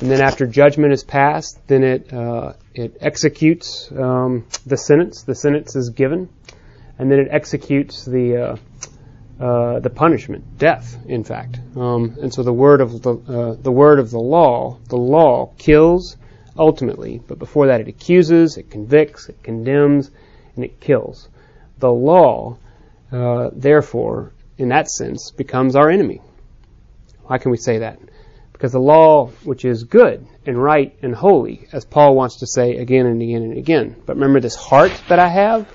And 0.00 0.10
then 0.10 0.22
after 0.22 0.46
judgment 0.46 0.92
is 0.94 1.04
passed, 1.04 1.58
then 1.66 1.84
it 1.84 2.12
uh, 2.12 2.54
it 2.74 2.96
executes 3.00 3.92
um, 3.92 4.46
the 4.64 4.76
sentence. 4.76 5.24
The 5.24 5.34
sentence 5.34 5.76
is 5.76 5.90
given, 5.90 6.30
and 6.98 7.10
then 7.10 7.18
it 7.18 7.28
executes 7.30 8.06
the 8.06 8.36
uh, 8.36 8.56
uh, 9.44 9.80
the 9.80 9.90
punishment, 9.90 10.58
death. 10.58 10.96
In 11.06 11.22
fact, 11.22 11.60
um, 11.76 12.16
and 12.22 12.32
so 12.32 12.42
the 12.42 12.52
word 12.52 12.80
of 12.80 13.02
the 13.02 13.14
uh, 13.14 13.54
the 13.60 13.72
word 13.72 13.98
of 13.98 14.10
the 14.10 14.18
law, 14.18 14.78
the 14.88 14.96
law 14.96 15.52
kills 15.58 16.16
ultimately, 16.56 17.20
but 17.26 17.38
before 17.38 17.66
that, 17.66 17.80
it 17.80 17.88
accuses, 17.88 18.56
it 18.56 18.70
convicts, 18.70 19.28
it 19.28 19.42
condemns, 19.42 20.10
and 20.56 20.64
it 20.64 20.80
kills. 20.80 21.28
The 21.78 21.90
law, 21.90 22.56
uh, 23.12 23.50
therefore, 23.52 24.32
in 24.58 24.68
that 24.68 24.90
sense, 24.90 25.30
becomes 25.30 25.76
our 25.76 25.90
enemy. 25.90 26.20
Why 27.22 27.38
can 27.38 27.50
we 27.50 27.56
say 27.56 27.78
that? 27.78 27.98
Because 28.60 28.72
the 28.72 28.78
law, 28.78 29.28
which 29.42 29.64
is 29.64 29.84
good 29.84 30.26
and 30.44 30.62
right 30.62 30.94
and 31.00 31.14
holy, 31.14 31.66
as 31.72 31.86
Paul 31.86 32.14
wants 32.14 32.40
to 32.40 32.46
say 32.46 32.76
again 32.76 33.06
and 33.06 33.22
again 33.22 33.40
and 33.40 33.56
again. 33.56 33.96
But 34.04 34.16
remember 34.16 34.38
this 34.38 34.54
heart 34.54 34.92
that 35.08 35.18
I 35.18 35.28
have? 35.28 35.66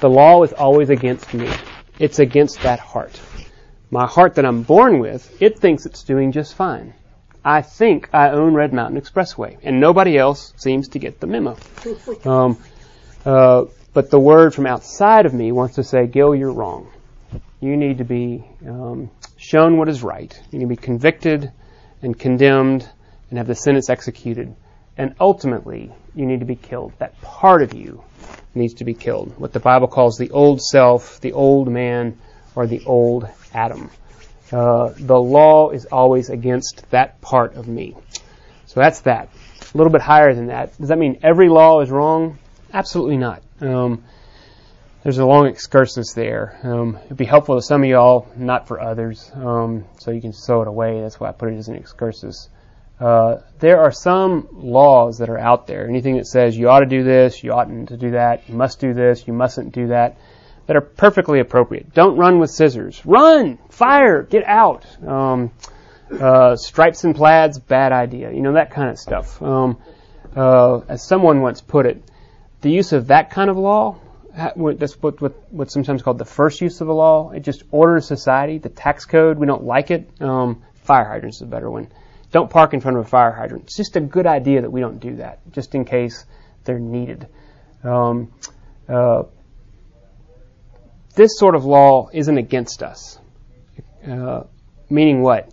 The 0.00 0.10
law 0.10 0.42
is 0.42 0.52
always 0.52 0.90
against 0.90 1.32
me. 1.32 1.48
It's 1.98 2.18
against 2.18 2.60
that 2.64 2.80
heart. 2.80 3.18
My 3.90 4.06
heart 4.06 4.34
that 4.34 4.44
I'm 4.44 4.62
born 4.62 4.98
with, 4.98 5.40
it 5.40 5.58
thinks 5.58 5.86
it's 5.86 6.02
doing 6.02 6.32
just 6.32 6.54
fine. 6.54 6.92
I 7.42 7.62
think 7.62 8.10
I 8.12 8.28
own 8.28 8.52
Red 8.52 8.74
Mountain 8.74 9.00
Expressway, 9.00 9.56
and 9.62 9.80
nobody 9.80 10.18
else 10.18 10.52
seems 10.58 10.88
to 10.88 10.98
get 10.98 11.18
the 11.18 11.26
memo. 11.26 11.56
Um, 12.26 12.58
uh, 13.24 13.64
but 13.94 14.10
the 14.10 14.20
word 14.20 14.54
from 14.54 14.66
outside 14.66 15.24
of 15.24 15.32
me 15.32 15.50
wants 15.50 15.76
to 15.76 15.82
say, 15.82 16.06
Gil, 16.06 16.34
you're 16.34 16.52
wrong. 16.52 16.92
You 17.62 17.74
need 17.74 17.98
to 17.98 18.04
be 18.04 18.44
um, 18.66 19.10
shown 19.38 19.78
what 19.78 19.88
is 19.88 20.02
right. 20.02 20.38
You 20.50 20.58
need 20.58 20.66
to 20.66 20.68
be 20.68 20.76
convicted 20.76 21.52
and 22.02 22.18
condemned 22.18 22.88
and 23.30 23.38
have 23.38 23.46
the 23.46 23.54
sentence 23.54 23.90
executed. 23.90 24.54
And 24.96 25.14
ultimately, 25.20 25.92
you 26.14 26.26
need 26.26 26.40
to 26.40 26.46
be 26.46 26.56
killed. 26.56 26.92
That 26.98 27.20
part 27.20 27.62
of 27.62 27.74
you 27.74 28.02
needs 28.54 28.74
to 28.74 28.84
be 28.84 28.94
killed. 28.94 29.38
What 29.38 29.52
the 29.52 29.60
Bible 29.60 29.88
calls 29.88 30.16
the 30.16 30.30
old 30.30 30.62
self, 30.62 31.20
the 31.20 31.32
old 31.32 31.68
man, 31.68 32.18
or 32.54 32.66
the 32.66 32.82
old 32.86 33.28
Adam. 33.52 33.90
Uh, 34.50 34.92
the 34.96 35.18
law 35.18 35.70
is 35.70 35.86
always 35.86 36.30
against 36.30 36.88
that 36.90 37.20
part 37.20 37.54
of 37.56 37.68
me. 37.68 37.96
So 38.66 38.80
that's 38.80 39.00
that. 39.00 39.28
A 39.74 39.76
little 39.76 39.92
bit 39.92 40.00
higher 40.00 40.34
than 40.34 40.46
that. 40.46 40.76
Does 40.78 40.88
that 40.88 40.98
mean 40.98 41.18
every 41.22 41.48
law 41.48 41.80
is 41.80 41.90
wrong? 41.90 42.38
Absolutely 42.72 43.16
not. 43.16 43.42
Um, 43.60 44.04
there's 45.02 45.18
a 45.18 45.26
long 45.26 45.46
excursus 45.46 46.12
there. 46.14 46.58
Um, 46.62 46.98
it'd 47.04 47.16
be 47.16 47.24
helpful 47.24 47.56
to 47.56 47.62
some 47.62 47.82
of 47.82 47.88
y'all, 47.88 48.26
not 48.36 48.66
for 48.66 48.80
others. 48.80 49.30
Um, 49.34 49.84
so 49.98 50.10
you 50.10 50.20
can 50.20 50.32
throw 50.32 50.62
it 50.62 50.68
away. 50.68 51.00
That's 51.00 51.20
why 51.20 51.28
I 51.28 51.32
put 51.32 51.52
it 51.52 51.56
as 51.56 51.68
an 51.68 51.76
excursus. 51.76 52.48
Uh, 52.98 53.36
there 53.58 53.80
are 53.80 53.92
some 53.92 54.48
laws 54.52 55.18
that 55.18 55.28
are 55.28 55.38
out 55.38 55.66
there. 55.66 55.88
Anything 55.88 56.16
that 56.16 56.26
says 56.26 56.56
you 56.56 56.68
ought 56.70 56.80
to 56.80 56.86
do 56.86 57.04
this, 57.04 57.44
you 57.44 57.52
oughtn't 57.52 57.90
to 57.90 57.96
do 57.96 58.12
that, 58.12 58.48
you 58.48 58.54
must 58.54 58.80
do 58.80 58.94
this, 58.94 59.26
you 59.26 59.32
mustn't 59.32 59.72
do 59.72 59.88
that 59.88 60.16
that 60.66 60.76
are 60.76 60.80
perfectly 60.80 61.40
appropriate. 61.40 61.94
Don't 61.94 62.16
run 62.16 62.38
with 62.38 62.50
scissors. 62.50 63.04
Run! 63.04 63.58
Fire! 63.70 64.22
Get 64.22 64.44
out! 64.44 64.84
Um, 65.06 65.52
uh, 66.10 66.56
stripes 66.56 67.04
and 67.04 67.14
plaids, 67.14 67.58
bad 67.58 67.92
idea. 67.92 68.32
You 68.32 68.40
know, 68.40 68.54
that 68.54 68.70
kind 68.72 68.90
of 68.90 68.98
stuff. 68.98 69.40
Um, 69.40 69.78
uh, 70.34 70.80
as 70.88 71.06
someone 71.06 71.40
once 71.40 71.60
put 71.60 71.86
it, 71.86 72.02
the 72.60 72.70
use 72.70 72.92
of 72.92 73.08
that 73.08 73.30
kind 73.30 73.48
of 73.48 73.56
law, 73.56 73.98
that's 74.36 75.00
what, 75.00 75.20
what, 75.20 75.32
what's 75.50 75.72
sometimes 75.72 76.02
called 76.02 76.18
the 76.18 76.26
first 76.26 76.60
use 76.60 76.80
of 76.80 76.88
a 76.88 76.92
law. 76.92 77.30
It 77.30 77.40
just 77.40 77.62
orders 77.70 78.06
society. 78.06 78.58
The 78.58 78.68
tax 78.68 79.06
code, 79.06 79.38
we 79.38 79.46
don't 79.46 79.64
like 79.64 79.90
it. 79.90 80.10
Um, 80.20 80.62
fire 80.74 81.04
hydrants 81.04 81.38
is 81.38 81.42
a 81.42 81.46
better 81.46 81.70
one. 81.70 81.88
Don't 82.32 82.50
park 82.50 82.74
in 82.74 82.80
front 82.80 82.98
of 82.98 83.06
a 83.06 83.08
fire 83.08 83.32
hydrant. 83.32 83.64
It's 83.64 83.76
just 83.76 83.96
a 83.96 84.00
good 84.00 84.26
idea 84.26 84.62
that 84.62 84.70
we 84.70 84.80
don't 84.80 84.98
do 84.98 85.16
that, 85.16 85.40
just 85.52 85.74
in 85.74 85.84
case 85.84 86.26
they're 86.64 86.78
needed. 86.78 87.28
Um, 87.82 88.32
uh, 88.88 89.22
this 91.14 91.38
sort 91.38 91.54
of 91.54 91.64
law 91.64 92.10
isn't 92.12 92.36
against 92.36 92.82
us. 92.82 93.18
Uh, 94.06 94.42
meaning 94.90 95.22
what? 95.22 95.50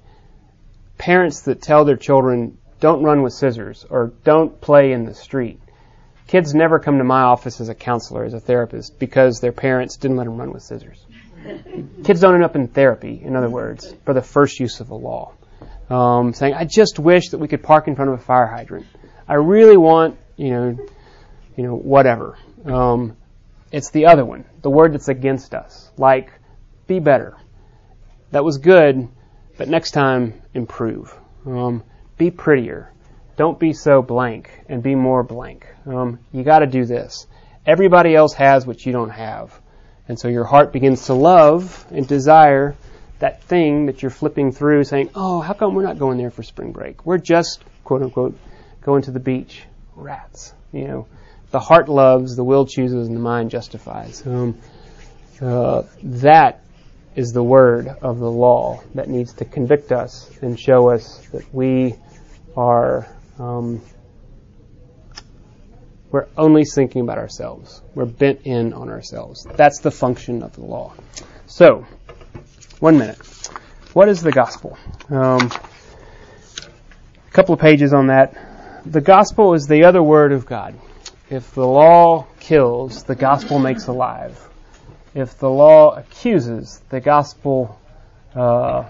Parents 0.97 1.43
that 1.43 1.61
tell 1.61 1.85
their 1.85 1.95
children, 1.95 2.57
don't 2.81 3.01
run 3.01 3.21
with 3.21 3.31
scissors 3.31 3.85
or 3.89 4.11
don't 4.25 4.59
play 4.59 4.91
in 4.91 5.05
the 5.05 5.13
street. 5.13 5.61
Kids 6.27 6.53
never 6.53 6.79
come 6.79 6.97
to 6.97 7.03
my 7.03 7.21
office 7.21 7.59
as 7.61 7.69
a 7.69 7.75
counselor, 7.75 8.23
as 8.23 8.33
a 8.33 8.39
therapist, 8.39 8.97
because 8.97 9.39
their 9.39 9.51
parents 9.51 9.97
didn't 9.97 10.17
let 10.17 10.25
them 10.25 10.37
run 10.37 10.51
with 10.51 10.63
scissors. 10.63 11.05
Kids 12.03 12.21
don't 12.21 12.35
end 12.35 12.43
up 12.43 12.55
in 12.55 12.67
therapy, 12.67 13.21
in 13.21 13.35
other 13.35 13.49
words, 13.49 13.93
for 14.05 14.13
the 14.13 14.21
first 14.21 14.59
use 14.59 14.79
of 14.79 14.87
the 14.87 14.95
law. 14.95 15.33
Um, 15.89 16.33
saying, 16.33 16.53
I 16.53 16.65
just 16.65 16.97
wish 16.97 17.29
that 17.29 17.37
we 17.37 17.47
could 17.47 17.61
park 17.61 17.87
in 17.87 17.95
front 17.95 18.11
of 18.11 18.19
a 18.19 18.23
fire 18.23 18.47
hydrant. 18.47 18.85
I 19.27 19.35
really 19.35 19.77
want, 19.77 20.17
you 20.37 20.51
know, 20.51 20.77
you 21.57 21.63
know, 21.63 21.75
whatever. 21.75 22.37
Um, 22.65 23.17
it's 23.71 23.91
the 23.91 24.05
other 24.05 24.23
one, 24.23 24.45
the 24.61 24.69
word 24.69 24.93
that's 24.93 25.09
against 25.09 25.53
us. 25.53 25.91
Like, 25.97 26.31
be 26.87 26.99
better. 26.99 27.35
That 28.31 28.43
was 28.43 28.57
good, 28.57 29.07
but 29.57 29.67
next 29.67 29.91
time, 29.91 30.41
improve. 30.53 31.13
Um, 31.45 31.83
be 32.17 32.31
prettier. 32.31 32.92
Don't 33.35 33.59
be 33.59 33.73
so 33.73 34.01
blank 34.01 34.51
and 34.69 34.83
be 34.83 34.95
more 34.95 35.23
blank. 35.23 35.65
Um, 35.85 36.19
you 36.31 36.43
got 36.43 36.59
to 36.59 36.67
do 36.67 36.85
this. 36.85 37.27
Everybody 37.65 38.15
else 38.15 38.33
has 38.33 38.65
what 38.67 38.85
you 38.85 38.91
don't 38.91 39.09
have. 39.09 39.59
And 40.07 40.19
so 40.19 40.27
your 40.27 40.43
heart 40.43 40.73
begins 40.73 41.05
to 41.05 41.13
love 41.13 41.85
and 41.91 42.07
desire 42.07 42.75
that 43.19 43.41
thing 43.43 43.85
that 43.85 44.01
you're 44.01 44.11
flipping 44.11 44.51
through 44.51 44.83
saying, 44.83 45.09
oh, 45.15 45.39
how 45.39 45.53
come 45.53 45.73
we're 45.73 45.83
not 45.83 45.97
going 45.97 46.17
there 46.17 46.29
for 46.29 46.43
spring 46.43 46.71
break? 46.71 47.05
We're 47.05 47.17
just, 47.17 47.63
quote 47.83 48.01
unquote, 48.01 48.37
going 48.81 49.03
to 49.03 49.11
the 49.11 49.19
beach. 49.19 49.63
Rats. 49.95 50.53
You 50.71 50.87
know, 50.87 51.07
the 51.51 51.59
heart 51.59 51.87
loves, 51.87 52.35
the 52.35 52.43
will 52.43 52.65
chooses, 52.65 53.07
and 53.07 53.15
the 53.15 53.21
mind 53.21 53.51
justifies. 53.51 54.25
Um, 54.25 54.59
uh, 55.41 55.83
that 56.03 56.61
is 57.15 57.31
the 57.31 57.43
word 57.43 57.87
of 57.87 58.19
the 58.19 58.29
law 58.29 58.81
that 58.95 59.07
needs 59.07 59.33
to 59.33 59.45
convict 59.45 59.91
us 59.91 60.29
and 60.41 60.59
show 60.59 60.89
us 60.89 61.19
that 61.31 61.53
we 61.53 61.95
are 62.57 63.07
um, 63.39 63.81
we're 66.11 66.27
only 66.37 66.63
thinking 66.63 67.01
about 67.01 67.17
ourselves. 67.17 67.81
We're 67.95 68.05
bent 68.05 68.41
in 68.43 68.73
on 68.73 68.89
ourselves. 68.89 69.47
That's 69.55 69.79
the 69.79 69.89
function 69.89 70.43
of 70.43 70.53
the 70.53 70.61
law. 70.61 70.93
So, 71.47 71.87
one 72.79 72.97
minute. 72.97 73.17
What 73.93 74.09
is 74.09 74.21
the 74.21 74.31
gospel? 74.31 74.77
Um, 75.09 75.51
a 77.27 77.31
couple 77.31 77.53
of 77.53 77.59
pages 77.59 77.93
on 77.93 78.07
that. 78.07 78.35
The 78.85 79.01
gospel 79.01 79.53
is 79.53 79.65
the 79.65 79.85
other 79.85 80.03
word 80.03 80.33
of 80.33 80.45
God. 80.45 80.79
If 81.29 81.53
the 81.53 81.65
law 81.65 82.27
kills, 82.39 83.03
the 83.03 83.15
gospel 83.15 83.57
makes 83.57 83.87
alive. 83.87 84.39
If 85.15 85.39
the 85.39 85.49
law 85.49 85.95
accuses, 85.95 86.81
the 86.89 86.99
gospel, 86.99 87.79
uh, 88.35 88.85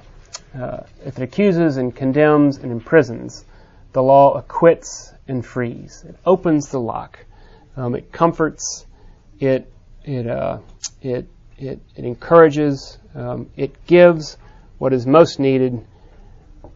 uh, 0.58 0.84
if 1.06 1.18
it 1.18 1.22
accuses 1.22 1.78
and 1.78 1.96
condemns 1.96 2.58
and 2.58 2.72
imprisons, 2.72 3.46
the 3.94 4.04
law 4.04 4.34
acquits 4.34 5.14
and 5.28 5.46
frees. 5.46 6.04
It 6.08 6.16
opens 6.26 6.70
the 6.70 6.80
lock. 6.80 7.20
Um, 7.78 7.96
it 7.96 8.12
comforts. 8.12 8.86
It 9.40 9.72
it 10.04 10.28
uh, 10.28 10.60
it, 11.02 11.28
it 11.58 11.80
it 11.96 12.06
encourages. 12.06 12.98
Um, 13.16 13.50
it 13.56 13.86
gives 13.86 14.38
what 14.80 14.94
is 14.94 15.06
most 15.06 15.40
needed 15.40 15.86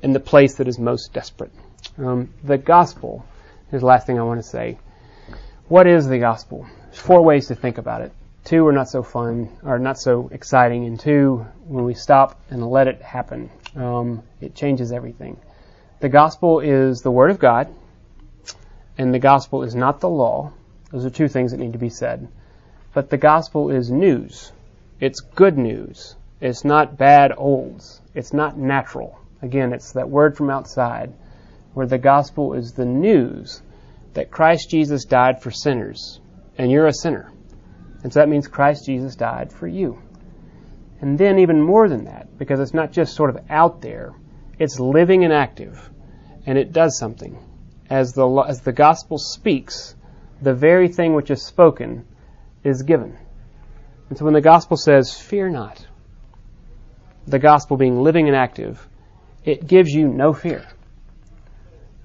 in 0.02 0.14
the 0.14 0.20
place 0.20 0.56
that 0.56 0.68
is 0.68 0.80
most 0.80 1.14
desperate. 1.14 1.52
Um, 1.98 2.34
the 2.44 2.58
gospel 2.58 3.26
is 3.72 3.82
the 3.82 3.88
last 3.88 4.08
thing 4.08 4.20
I 4.20 4.24
want 4.24 4.42
to 4.42 4.48
say. 4.48 4.78
What 5.68 5.88
is 5.88 6.08
the 6.08 6.20
gospel? 6.20 6.68
There's 6.86 7.00
four 7.00 7.24
ways 7.24 7.48
to 7.48 7.56
think 7.56 7.78
about 7.78 8.02
it. 8.02 8.12
Two 8.46 8.66
are 8.68 8.72
not 8.72 8.88
so 8.88 9.04
fun, 9.04 9.50
or 9.64 9.78
not 9.78 10.00
so 10.00 10.30
exciting, 10.32 10.86
and 10.86 10.98
two, 10.98 11.46
when 11.66 11.84
we 11.84 11.94
stop 11.94 12.40
and 12.50 12.66
let 12.66 12.88
it 12.88 13.02
happen, 13.02 13.50
um, 13.76 14.24
it 14.40 14.56
changes 14.56 14.94
everything. 14.94 15.38
The 16.00 16.10
gospel 16.10 16.60
is 16.60 17.02
the 17.02 17.12
Word 17.12 17.32
of 17.32 17.40
God, 17.40 17.74
and 19.00 19.12
the 19.12 19.20
gospel 19.20 19.64
is 19.64 19.74
not 19.74 20.00
the 20.00 20.10
law. 20.10 20.54
Those 20.92 21.06
are 21.06 21.10
two 21.10 21.28
things 21.28 21.52
that 21.52 21.60
need 21.60 21.74
to 21.74 21.80
be 21.80 21.90
said. 21.90 22.28
But 22.94 23.10
the 23.10 23.18
gospel 23.18 23.72
is 23.72 23.90
news. 23.90 24.52
It's 25.00 25.22
good 25.22 25.58
news. 25.58 26.16
It's 26.40 26.64
not 26.64 26.98
bad 26.98 27.34
olds. 27.36 28.00
It's 28.14 28.32
not 28.32 28.58
natural. 28.58 29.20
Again, 29.42 29.74
it's 29.74 29.94
that 29.94 30.10
word 30.10 30.38
from 30.38 30.52
outside 30.52 31.14
where 31.74 31.88
the 31.88 31.98
gospel 31.98 32.54
is 32.54 32.74
the 32.74 32.86
news 32.86 33.62
that 34.14 34.32
Christ 34.32 34.70
Jesus 34.70 35.06
died 35.06 35.42
for 35.42 35.52
sinners, 35.52 36.20
and 36.58 36.72
you're 36.72 36.88
a 36.88 36.94
sinner. 36.94 37.32
And 38.04 38.14
so 38.14 38.20
that 38.20 38.30
means 38.30 38.48
Christ 38.48 38.86
Jesus 38.86 39.16
died 39.16 39.52
for 39.52 39.68
you. 39.68 40.00
And 41.02 41.18
then 41.18 41.40
even 41.40 41.62
more 41.62 41.90
than 41.90 42.06
that, 42.06 42.38
because 42.38 42.60
it's 42.60 42.74
not 42.74 42.92
just 42.92 43.16
sort 43.16 43.30
of 43.32 43.40
out 43.50 43.82
there, 43.82 44.14
it's 44.60 44.80
living 44.80 45.24
and 45.24 45.34
active, 45.34 45.90
and 46.46 46.58
it 46.58 46.72
does 46.72 46.98
something. 46.98 47.38
As 47.90 48.14
the, 48.14 48.28
as 48.48 48.62
the 48.62 48.74
gospel 48.74 49.18
speaks, 49.18 49.96
the 50.42 50.54
very 50.54 50.88
thing 50.88 51.14
which 51.14 51.32
is 51.32 51.42
spoken 51.42 52.06
is 52.64 52.84
given. 52.84 53.18
And 54.10 54.18
so 54.18 54.26
when 54.26 54.34
the 54.34 54.42
gospel 54.42 54.78
says, 54.78 55.18
fear 55.18 55.50
not, 55.50 55.86
the 57.26 57.40
gospel 57.40 57.78
being 57.78 58.02
living 58.02 58.28
and 58.28 58.36
active, 58.36 58.88
it 59.44 59.68
gives 59.68 59.92
you 59.92 60.08
no 60.08 60.34
fear. 60.34 60.66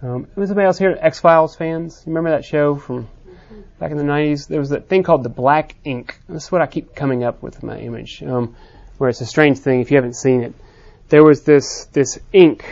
Um, 0.03 0.27
was 0.35 0.51
anybody 0.51 0.67
else 0.67 0.79
here 0.79 0.97
X 1.01 1.21
Files 1.21 1.55
fans? 1.55 2.03
You 2.05 2.11
remember 2.11 2.31
that 2.31 2.45
show 2.45 2.75
from 2.75 3.09
back 3.79 3.93
in 3.93 3.97
the 3.97 4.03
90s? 4.05 4.49
There 4.49 4.59
was 4.59 4.71
that 4.71 4.89
thing 4.89 5.05
called 5.05 5.23
the 5.23 5.29
black 5.29 5.77
ink. 5.85 6.19
This 6.29 6.45
is 6.45 6.53
what 6.53 6.61
I 6.61 6.67
keep 6.67 6.97
coming 6.97 7.23
up 7.23 7.41
with 7.41 7.63
in 7.63 7.69
my 7.69 7.79
image, 7.79 8.21
um, 8.25 8.57
where 8.99 9.11
it's 9.11 9.21
a 9.21 9.27
strange 9.27 9.59
thing 9.59 9.81
if 9.81 9.93
you 9.93 9.97
haven't 9.97 10.17
seen 10.17 10.43
it. 10.43 10.55
There 11.13 11.23
was 11.23 11.43
this 11.43 11.85
this 11.93 12.19
ink, 12.33 12.65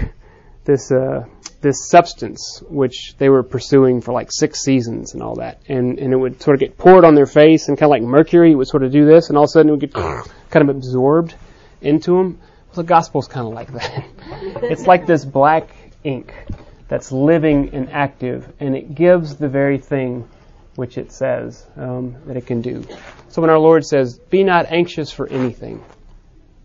this 0.64 0.90
uh, 0.90 1.26
this 1.61 1.90
substance 1.90 2.62
which 2.70 3.14
they 3.18 3.29
were 3.29 3.42
pursuing 3.42 4.00
for 4.00 4.14
like 4.14 4.29
six 4.33 4.61
seasons 4.61 5.12
and 5.12 5.22
all 5.22 5.35
that, 5.35 5.61
and 5.68 5.98
and 5.98 6.14
it 6.14 6.16
would 6.16 6.40
sort 6.40 6.55
of 6.55 6.61
get 6.61 6.79
poured 6.79 7.05
on 7.05 7.14
their 7.14 7.26
face 7.26 7.68
and 7.68 7.76
kind 7.76 7.88
of 7.88 7.90
like 7.90 8.03
mercury, 8.03 8.53
it 8.53 8.55
would 8.55 8.66
sort 8.66 8.83
of 8.83 8.92
do 8.92 9.05
this, 9.05 9.29
and 9.29 9.37
all 9.37 9.44
of 9.44 9.48
a 9.48 9.53
sudden 9.53 9.68
it 9.68 9.72
would 9.72 9.81
get 9.81 9.92
kind 10.50 10.70
of 10.70 10.74
absorbed 10.74 11.35
into 11.83 12.16
them. 12.16 12.38
Well, 12.68 12.76
the 12.76 12.85
gospel's 12.85 13.29
kind 13.29 13.46
of 13.46 13.53
like 13.53 13.74
that. 13.74 14.07
it's 14.62 14.87
like 14.87 15.05
this 15.05 15.22
black 15.22 15.68
ink 16.03 16.33
that's 16.88 17.12
living 17.12 17.74
and 17.74 17.90
active, 17.90 18.50
and 18.59 18.74
it 18.74 18.94
gives 18.94 19.37
the 19.37 19.50
very 19.50 19.76
thing 19.76 20.26
which 20.76 20.96
it 20.96 21.12
says 21.12 21.66
um, 21.76 22.16
that 22.24 22.38
it 22.38 22.46
can 22.46 22.62
do. 22.62 22.87
So 23.29 23.42
when 23.42 23.50
our 23.50 23.59
Lord 23.59 23.85
says, 23.85 24.18
Be 24.18 24.44
not 24.44 24.64
anxious 24.72 25.12
for 25.12 25.29
anything, 25.29 25.85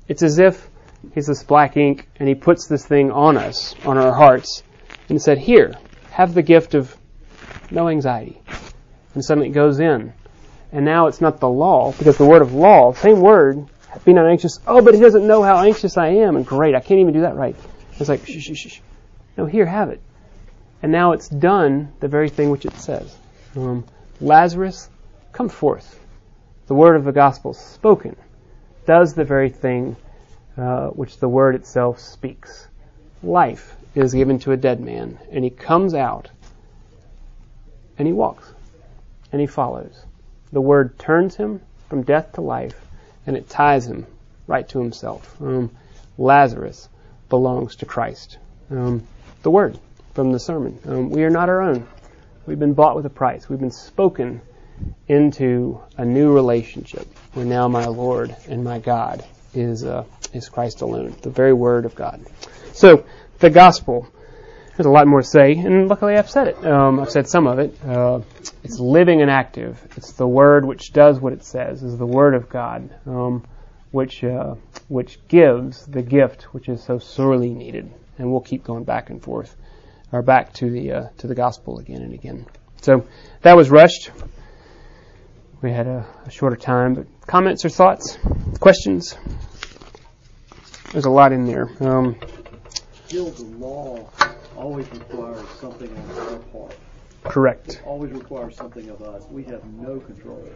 it's 0.08 0.24
as 0.24 0.40
if 0.40 0.70
He's 1.14 1.28
this 1.28 1.44
black 1.44 1.78
ink 1.78 2.08
and 2.18 2.28
He 2.28 2.36
puts 2.36 2.68
this 2.68 2.86
thing 2.86 3.12
on 3.12 3.38
us, 3.38 3.76
on 3.86 3.98
our 3.98 4.14
hearts, 4.14 4.64
and 5.10 5.22
said, 5.22 5.38
Here, 5.38 5.76
have 6.12 6.34
the 6.34 6.42
gift 6.42 6.74
of 6.74 6.96
no 7.72 7.90
anxiety. 7.90 8.42
And 9.14 9.24
suddenly 9.24 9.50
it 9.50 9.54
goes 9.54 9.80
in. 9.80 10.14
And 10.72 10.84
now 10.84 11.08
it's 11.08 11.22
not 11.22 11.40
the 11.40 11.50
law, 11.50 11.94
because 11.94 12.18
the 12.18 12.26
word 12.26 12.42
of 12.42 12.54
law, 12.54 12.94
same 12.94 13.22
word, 13.22 13.66
be 14.04 14.14
not 14.14 14.28
anxious. 14.28 14.60
Oh, 14.68 14.82
but 14.82 14.94
he 14.94 15.00
doesn't 15.00 15.26
know 15.26 15.42
how 15.42 15.64
anxious 15.64 15.98
I 15.98 16.08
am. 16.08 16.36
And 16.36 16.46
great, 16.46 16.76
I 16.76 16.82
can't 16.82 17.00
even 17.00 17.14
do 17.14 17.22
that 17.22 17.36
right. 17.36 17.56
It's 17.98 18.10
like, 18.10 18.26
shh, 18.26 18.42
shh, 18.42 18.58
shh. 18.58 18.80
No, 19.38 19.46
here, 19.46 19.66
have 19.66 19.90
it. 19.90 20.02
And 20.82 20.92
now 20.92 21.14
it's 21.14 21.30
done 21.30 21.94
the 22.00 22.08
very 22.08 22.30
thing 22.30 22.50
which 22.50 22.66
it 22.66 22.76
says. 22.76 23.16
Um, 23.56 23.86
Lazarus, 24.20 24.90
come 25.32 25.50
forth. 25.50 26.00
The 26.68 26.76
word 26.76 26.96
of 26.96 27.06
the 27.06 27.12
gospel 27.12 27.54
spoken 27.54 28.16
does 28.86 29.14
the 29.14 29.24
very 29.24 29.50
thing 29.50 29.96
uh, 30.58 30.88
which 30.88 31.18
the 31.20 31.30
word 31.30 31.56
itself 31.56 32.00
speaks. 32.00 32.68
Life 33.24 33.76
is 33.94 34.14
given 34.14 34.40
to 34.40 34.52
a 34.52 34.58
dead 34.58 34.80
man, 34.80 35.18
and 35.32 35.44
he 35.44 35.50
comes 35.50 35.94
out 35.94 36.30
and 37.98 38.08
he 38.08 38.14
walks 38.14 38.52
and 39.32 39.42
he 39.42 39.48
follows. 39.48 40.06
The 40.52 40.62
word 40.62 40.98
turns 41.00 41.36
him 41.36 41.62
from 41.90 42.04
death 42.04 42.34
to 42.34 42.42
life, 42.42 42.80
and 43.26 43.36
it 43.36 43.50
ties 43.50 43.88
him 43.88 44.06
right 44.48 44.68
to 44.70 44.80
himself. 44.80 45.42
Um, 45.42 45.72
Lazarus 46.18 46.88
belongs 47.30 47.78
to 47.78 47.86
Christ. 47.86 48.38
Um, 48.70 49.08
the 49.44 49.52
word 49.52 49.78
from 50.14 50.32
the 50.32 50.40
sermon. 50.40 50.80
Um, 50.86 51.10
we 51.10 51.24
are 51.24 51.30
not 51.30 51.50
our 51.50 51.62
own. 51.62 51.88
We've 52.46 52.60
been 52.60 52.74
bought 52.74 52.96
with 52.96 53.06
a 53.06 53.10
price. 53.10 53.50
We've 53.50 53.60
been 53.60 53.72
spoken 53.72 54.42
into 55.08 55.82
a 55.98 56.06
new 56.06 56.34
relationship 56.34 57.08
We're 57.34 57.46
now 57.46 57.68
my 57.68 57.86
Lord 57.86 58.36
and 58.48 58.64
my 58.64 58.80
God 58.80 59.24
is 59.56 59.84
uh, 59.84 60.06
is 60.34 60.50
Christ 60.50 60.82
alone, 60.82 61.16
the 61.22 61.30
very 61.30 61.54
Word 61.54 61.86
of 61.86 61.96
God. 61.96 62.26
So 62.74 63.06
the 63.40 63.50
gospel. 63.50 64.08
There's 64.76 64.88
a 64.88 64.90
lot 64.90 65.08
more 65.08 65.22
to 65.22 65.28
say, 65.28 65.54
and 65.54 65.88
luckily 65.88 66.18
I've 66.18 66.30
said 66.30 66.50
it. 66.50 66.66
Um, 66.66 67.00
I've 67.00 67.10
said 67.10 67.30
some 67.30 67.48
of 67.48 67.60
it. 67.60 67.80
Uh, 67.86 68.20
it's 68.62 68.78
living 68.78 69.22
and 69.22 69.32
active. 69.32 69.82
It's 69.96 70.12
the 70.12 70.28
Word 70.28 70.66
which 70.66 70.92
does 70.92 71.18
what 71.18 71.32
it 71.32 71.46
says. 71.46 71.82
Is 71.82 71.98
the 71.98 72.06
Word 72.06 72.34
of 72.34 72.50
God, 72.50 72.94
um, 73.06 73.46
which 73.92 74.22
uh, 74.22 74.56
which 74.90 75.26
gives 75.30 75.86
the 75.86 76.02
gift 76.02 76.54
which 76.54 76.68
is 76.68 76.84
so 76.84 77.00
sorely 77.00 77.52
needed. 77.52 77.90
And 78.18 78.30
we'll 78.30 78.42
keep 78.42 78.66
going 78.66 78.84
back 78.84 79.10
and 79.10 79.22
forth, 79.24 79.56
or 80.12 80.22
back 80.22 80.52
to 80.56 80.70
the 80.70 80.92
uh, 80.92 81.08
to 81.20 81.28
the 81.28 81.36
gospel 81.36 81.80
again 81.80 82.02
and 82.02 82.14
again. 82.14 82.46
So 82.82 83.08
that 83.44 83.56
was 83.56 83.70
rushed. 83.70 84.12
We 85.62 85.72
had 85.72 85.88
a, 85.88 86.06
a 86.26 86.30
shorter 86.30 86.58
time, 86.58 86.96
but 86.96 87.08
comments 87.28 87.66
or 87.66 87.70
thoughts, 87.70 88.18
questions? 88.60 89.18
There's 90.92 91.06
a 91.06 91.10
lot 91.10 91.32
in 91.32 91.46
there. 91.46 91.70
Um, 91.80 92.16
Still, 93.08 93.30
the 93.32 93.44
law 93.44 94.10
always 94.56 94.90
requires 94.92 95.48
something 95.60 95.90
on 95.96 96.18
our 96.34 96.40
part. 96.40 96.76
correct. 97.24 97.76
It 97.76 97.82
always 97.86 98.12
requires 98.12 98.56
something 98.56 98.90
of 98.90 99.02
us. 99.02 99.24
We 99.30 99.44
have 99.44 99.64
no 99.66 100.00
control. 100.00 100.48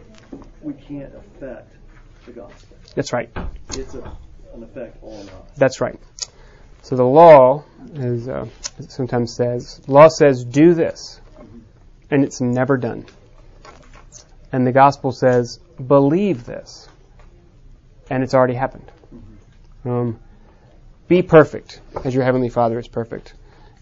We 0.62 0.72
can't 0.74 1.14
affect 1.14 1.72
the 2.26 2.32
gospel. 2.32 2.76
That's 2.94 3.12
right. 3.12 3.30
It's 3.70 3.94
a, 3.94 4.02
an 4.54 4.62
effect 4.62 5.02
on 5.02 5.28
us. 5.28 5.50
That's 5.56 5.80
right. 5.80 5.98
So 6.82 6.96
the 6.96 7.04
law, 7.04 7.64
as 7.94 8.28
uh, 8.28 8.46
sometimes 8.88 9.34
says, 9.34 9.80
law 9.86 10.08
says 10.08 10.44
do 10.44 10.74
this, 10.74 11.20
and 12.10 12.24
it's 12.24 12.40
never 12.40 12.76
done. 12.76 13.06
And 14.52 14.66
the 14.66 14.72
gospel 14.72 15.12
says 15.12 15.60
believe 15.86 16.44
this, 16.44 16.88
and 18.08 18.22
it's 18.22 18.34
already 18.34 18.54
happened. 18.54 18.90
Um, 19.84 20.20
be 21.08 21.22
perfect, 21.22 21.80
as 22.04 22.14
your 22.14 22.24
heavenly 22.24 22.48
Father 22.48 22.78
is 22.78 22.88
perfect. 22.88 23.34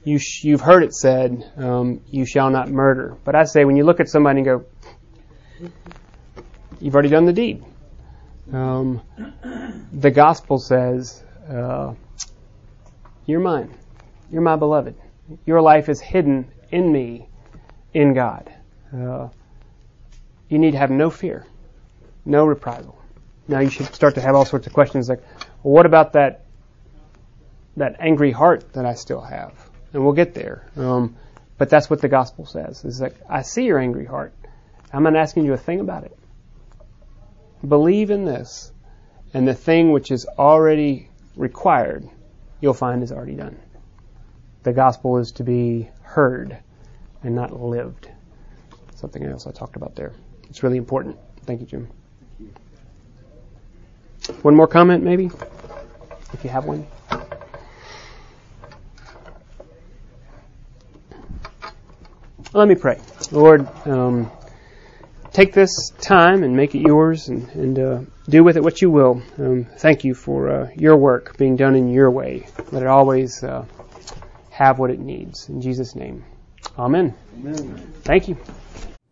You 0.04 0.18
sh- 0.18 0.44
you've 0.44 0.61
heard 0.61 0.82
it 0.82 0.94
said, 0.94 1.44
um, 1.56 2.00
"You 2.11 2.24
shall 2.24 2.50
not 2.50 2.70
murder." 2.70 3.16
But 3.24 3.34
I 3.34 3.44
say, 3.44 3.64
when 3.64 3.76
you 3.76 3.84
look 3.84 4.00
at 4.00 4.08
somebody 4.08 4.40
and 4.40 4.46
go, 4.46 4.64
"You've 6.80 6.94
already 6.94 7.11
done 7.11 7.26
the 7.26 7.32
deed." 7.32 7.64
Um, 8.52 9.02
the 9.92 10.11
gospel 10.11 10.58
says, 10.58 11.22
uh, 11.50 11.94
"You're 13.26 13.40
mine. 13.40 13.74
You're 14.30 14.42
my 14.42 14.56
beloved. 14.56 14.94
Your 15.44 15.61
life 15.61 15.88
is 15.88 16.00
hidden 16.00 16.50
in 16.70 16.90
me, 16.90 17.28
in 17.92 18.14
God. 18.14 18.50
Uh, 18.94 19.28
you 20.48 20.58
need 20.58 20.70
to 20.70 20.78
have 20.78 20.90
no 20.90 21.11
fear, 21.11 21.44
no 22.28 22.46
reprisal." 22.46 22.98
Now 23.48 23.60
you 23.60 23.70
should 23.70 23.86
start 23.94 24.14
to 24.16 24.20
have 24.20 24.34
all 24.34 24.44
sorts 24.44 24.66
of 24.66 24.72
questions 24.72 25.08
like, 25.08 25.22
well, 25.62 25.74
"What 25.74 25.86
about 25.86 26.12
that 26.12 26.44
that 27.76 27.96
angry 27.98 28.30
heart 28.30 28.72
that 28.74 28.84
I 28.84 28.94
still 28.94 29.20
have?" 29.20 29.54
And 29.92 30.04
we'll 30.04 30.12
get 30.12 30.34
there. 30.34 30.66
Um, 30.76 31.16
but 31.56 31.70
that's 31.70 31.90
what 31.90 32.00
the 32.00 32.08
gospel 32.08 32.46
says. 32.46 32.84
Is 32.84 33.00
like, 33.00 33.16
I 33.28 33.42
see 33.42 33.64
your 33.64 33.78
angry 33.78 34.04
heart. 34.04 34.32
I'm 34.92 35.02
not 35.02 35.16
asking 35.16 35.44
you 35.44 35.52
a 35.52 35.58
thing 35.58 35.80
about 35.80 36.04
it. 36.04 36.16
Believe 37.66 38.10
in 38.10 38.24
this, 38.24 38.72
and 39.34 39.46
the 39.46 39.54
thing 39.54 39.90
which 39.90 40.10
is 40.10 40.26
already 40.38 41.10
required, 41.36 42.08
you'll 42.60 42.74
find 42.74 43.02
is 43.02 43.12
already 43.12 43.34
done. 43.34 43.58
The 44.62 44.72
gospel 44.72 45.18
is 45.18 45.32
to 45.32 45.44
be 45.44 45.90
heard 46.02 46.56
and 47.22 47.34
not 47.34 47.52
lived. 47.52 48.08
Something 48.94 49.24
else 49.24 49.46
I 49.46 49.50
talked 49.50 49.76
about 49.76 49.96
there. 49.96 50.12
It's 50.48 50.62
really 50.62 50.78
important. 50.78 51.18
Thank 51.44 51.60
you, 51.60 51.66
Jim. 51.66 51.88
One 54.42 54.55
more 54.55 54.66
comment, 54.66 55.03
maybe? 55.03 55.31
If 56.33 56.44
you 56.44 56.51
have 56.51 56.64
one. 56.64 56.87
Let 62.53 62.68
me 62.68 62.74
pray. 62.74 63.01
Lord, 63.31 63.68
um, 63.87 64.31
take 65.33 65.53
this 65.53 65.90
time 66.01 66.42
and 66.42 66.57
make 66.57 66.74
it 66.74 66.81
yours 66.81 67.29
and, 67.29 67.48
and 67.51 67.79
uh, 67.79 68.01
do 68.29 68.42
with 68.42 68.57
it 68.57 68.62
what 68.62 68.81
you 68.81 68.90
will. 68.90 69.22
Um, 69.38 69.66
thank 69.79 70.05
you 70.05 70.14
for 70.14 70.51
uh, 70.51 70.70
your 70.77 70.96
work 70.96 71.37
being 71.37 71.57
done 71.57 71.74
in 71.74 71.88
your 71.88 72.11
way. 72.11 72.46
Let 72.72 72.83
it 72.83 72.88
always 72.88 73.42
uh, 73.42 73.64
have 74.51 74.79
what 74.79 74.90
it 74.90 74.98
needs. 74.98 75.48
In 75.48 75.61
Jesus' 75.61 75.94
name. 75.94 76.24
Amen. 76.79 77.14
Amen. 77.37 77.92
Thank 78.03 78.29
you. 78.29 78.37